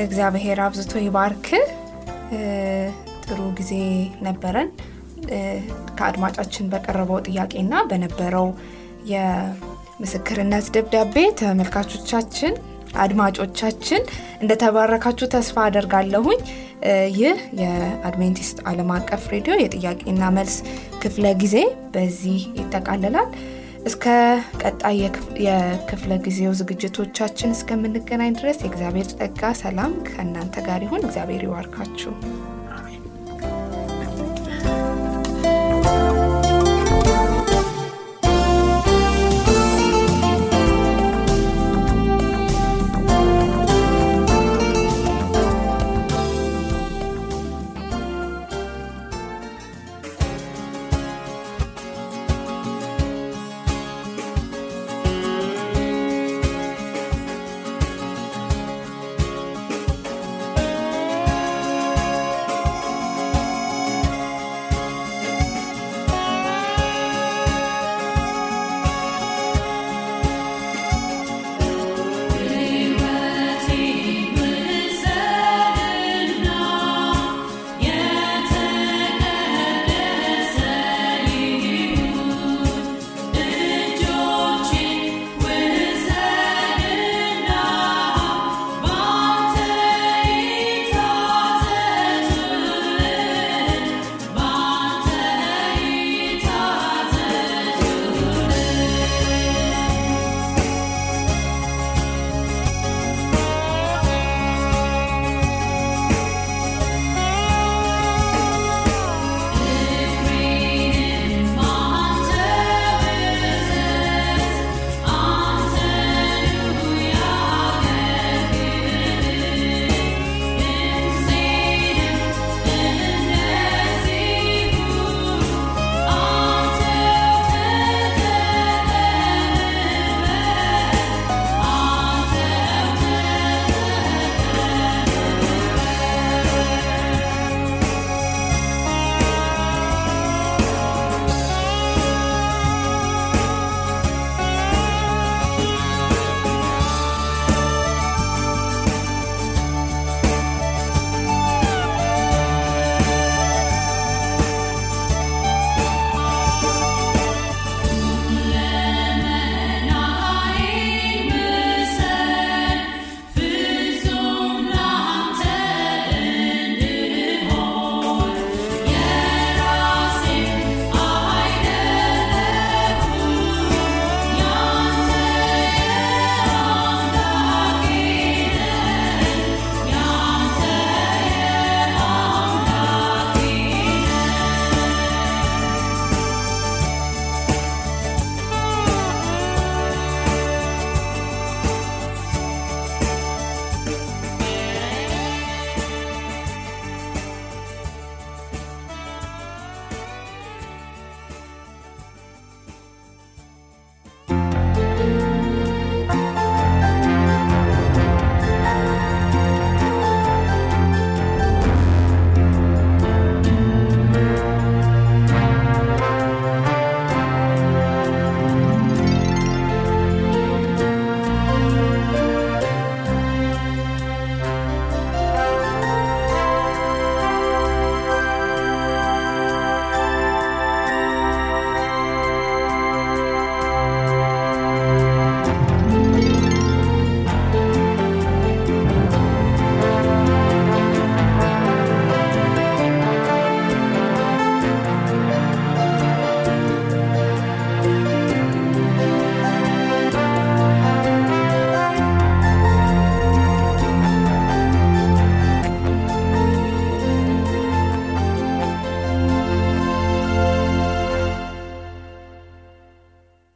እግዚአብሔር 0.00 0.58
አብዝቶ 0.66 0.92
ይባርክ። 1.04 1.46
ጥሩ 3.24 3.40
ጊዜ 3.58 3.72
ነበረን። 4.26 4.68
ከአድማጫችን 5.98 6.70
በቀረበው 6.72 7.18
ጥያቄና 7.28 7.74
በነበረው 7.90 8.46
የምስክርነት 9.14 10.66
ደብዳቤ 10.76 11.16
ተመልካቾቻችን 11.40 12.54
አድማጮቻችን 13.04 14.02
እንደተባረካችሁ 14.42 15.26
ተስፋ 15.32 15.56
አደርጋለሁኝ። 15.66 16.40
ይህ 17.18 17.38
የአድቬንቲስት 17.60 18.58
ዓለም 18.70 18.90
አቀፍ 18.96 19.22
ሬዲዮ 19.32 19.54
የጥያቄና 19.58 20.24
መልስ 20.36 20.56
ክፍለ 21.04 21.26
ጊዜ 21.42 21.56
በዚህ 21.94 22.40
ይጠቃልላል። 22.60 23.28
እስከ 23.86 24.04
ቀጣይ 24.62 24.98
የክፍለ 25.46 26.12
ጊዜው 26.26 26.52
ዝግጅቶቻችን 26.60 27.54
እስከምንገናኝ 27.56 28.32
ድረስ 28.38 28.58
የእግዚአብሔር 28.62 29.08
ጸጋ፣ 29.14 29.52
ሰላም 29.62 29.94
ከእናንተ 30.08 30.64
ጋር 30.68 30.82
ይሁን። 30.86 31.06
እግዚአብሔር 31.06 31.44
ይባርካችሁ። 31.46 32.12